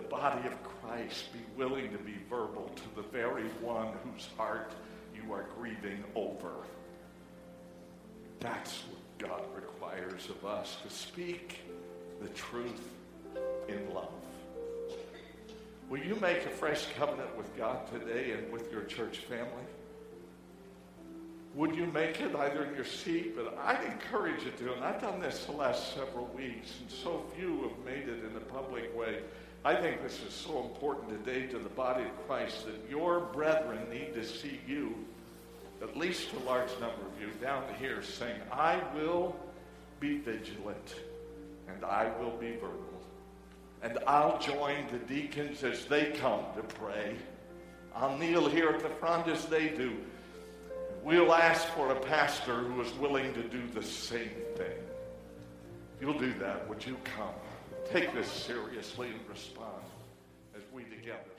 The 0.04 0.10
body 0.10 0.48
of 0.48 0.64
Christ, 0.64 1.32
be 1.32 1.40
willing 1.56 1.92
to 1.92 1.98
be 1.98 2.16
verbal 2.30 2.70
to 2.76 3.02
the 3.02 3.08
very 3.08 3.48
one 3.62 3.88
whose 4.04 4.28
heart 4.38 4.74
you 5.16 5.32
are 5.32 5.46
grieving 5.58 6.04
over. 6.14 6.52
That's 8.42 8.84
what 8.90 9.30
God 9.30 9.44
requires 9.56 10.30
of 10.30 10.46
us 10.46 10.78
to 10.84 10.94
speak 10.94 11.62
the 12.22 12.28
truth 12.30 12.90
in 13.70 13.94
love. 13.94 14.12
Will 15.90 16.04
you 16.04 16.16
make 16.16 16.46
a 16.46 16.50
fresh 16.50 16.86
covenant 16.98 17.36
with 17.38 17.56
God 17.56 17.88
today 17.92 18.32
and 18.32 18.52
with 18.52 18.72
your 18.74 18.84
church 18.84 19.20
family? 19.20 19.48
Would 21.56 21.76
you 21.76 21.86
make 21.86 22.20
it 22.20 22.36
either 22.36 22.66
in 22.66 22.76
your 22.76 22.86
seat? 22.86 23.36
But 23.38 23.58
I'd 23.64 23.86
encourage 23.86 24.44
you 24.44 24.52
to, 24.52 24.74
and 24.74 24.84
I've 24.84 25.00
done 25.00 25.22
this 25.22 25.46
the 25.46 25.54
last 25.54 25.96
several 25.96 26.26
weeks, 26.36 26.74
and 26.82 26.92
so 26.92 27.24
few 27.38 27.70
have 27.70 27.86
made 27.86 28.10
it 28.10 28.26
in 28.26 28.36
a 28.36 28.42
public 28.42 28.94
way. 28.98 29.20
I 29.66 29.76
think 29.76 30.04
this 30.04 30.20
is 30.28 30.34
so 30.34 30.62
important 30.62 31.24
today 31.24 31.48
to 31.48 31.58
the 31.58 31.70
body 31.70 32.04
of 32.04 32.28
Christ 32.28 32.66
that 32.66 32.90
your 32.90 33.22
brethren 33.22 33.80
need 33.90 34.14
to 34.14 34.26
see 34.26 34.60
you, 34.68 34.94
at 35.82 35.96
least 35.96 36.34
a 36.34 36.40
large 36.46 36.72
number 36.82 37.02
of 37.02 37.22
you, 37.22 37.30
down 37.42 37.64
here 37.80 38.04
saying, 38.04 38.42
I 38.52 38.82
will 38.94 39.34
be 40.02 40.18
vigilant 40.18 40.96
and 41.70 41.86
I 41.86 42.12
will 42.20 42.36
be 42.36 42.52
verbal. 42.58 42.78
And 43.82 44.00
I'll 44.06 44.38
join 44.38 44.86
the 44.92 44.98
deacons 44.98 45.64
as 45.64 45.86
they 45.86 46.12
come 46.12 46.42
to 46.58 46.64
pray. 46.64 47.16
I'll 47.96 48.18
kneel 48.18 48.50
here 48.50 48.68
at 48.68 48.82
the 48.82 48.90
front 48.90 49.30
as 49.30 49.46
they 49.46 49.70
do. 49.70 49.96
We'll 51.06 51.34
ask 51.34 51.66
for 51.70 51.94
a 51.94 52.00
pastor 52.02 52.56
who 52.56 52.82
is 52.82 52.94
willing 52.96 53.34
to 53.34 53.44
do 53.44 53.62
the 53.74 53.84
same 53.84 54.32
thing. 54.58 54.80
If 55.96 56.02
you'll 56.02 56.20
do 56.20 56.34
that, 56.40 56.68
would 56.68 56.86
you 56.86 56.98
come? 57.16 57.34
Take 57.92 58.14
this 58.14 58.28
seriously 58.28 59.10
and 59.10 59.20
respond 59.30 59.84
as 60.56 60.62
we 60.74 60.84
together 60.84 61.33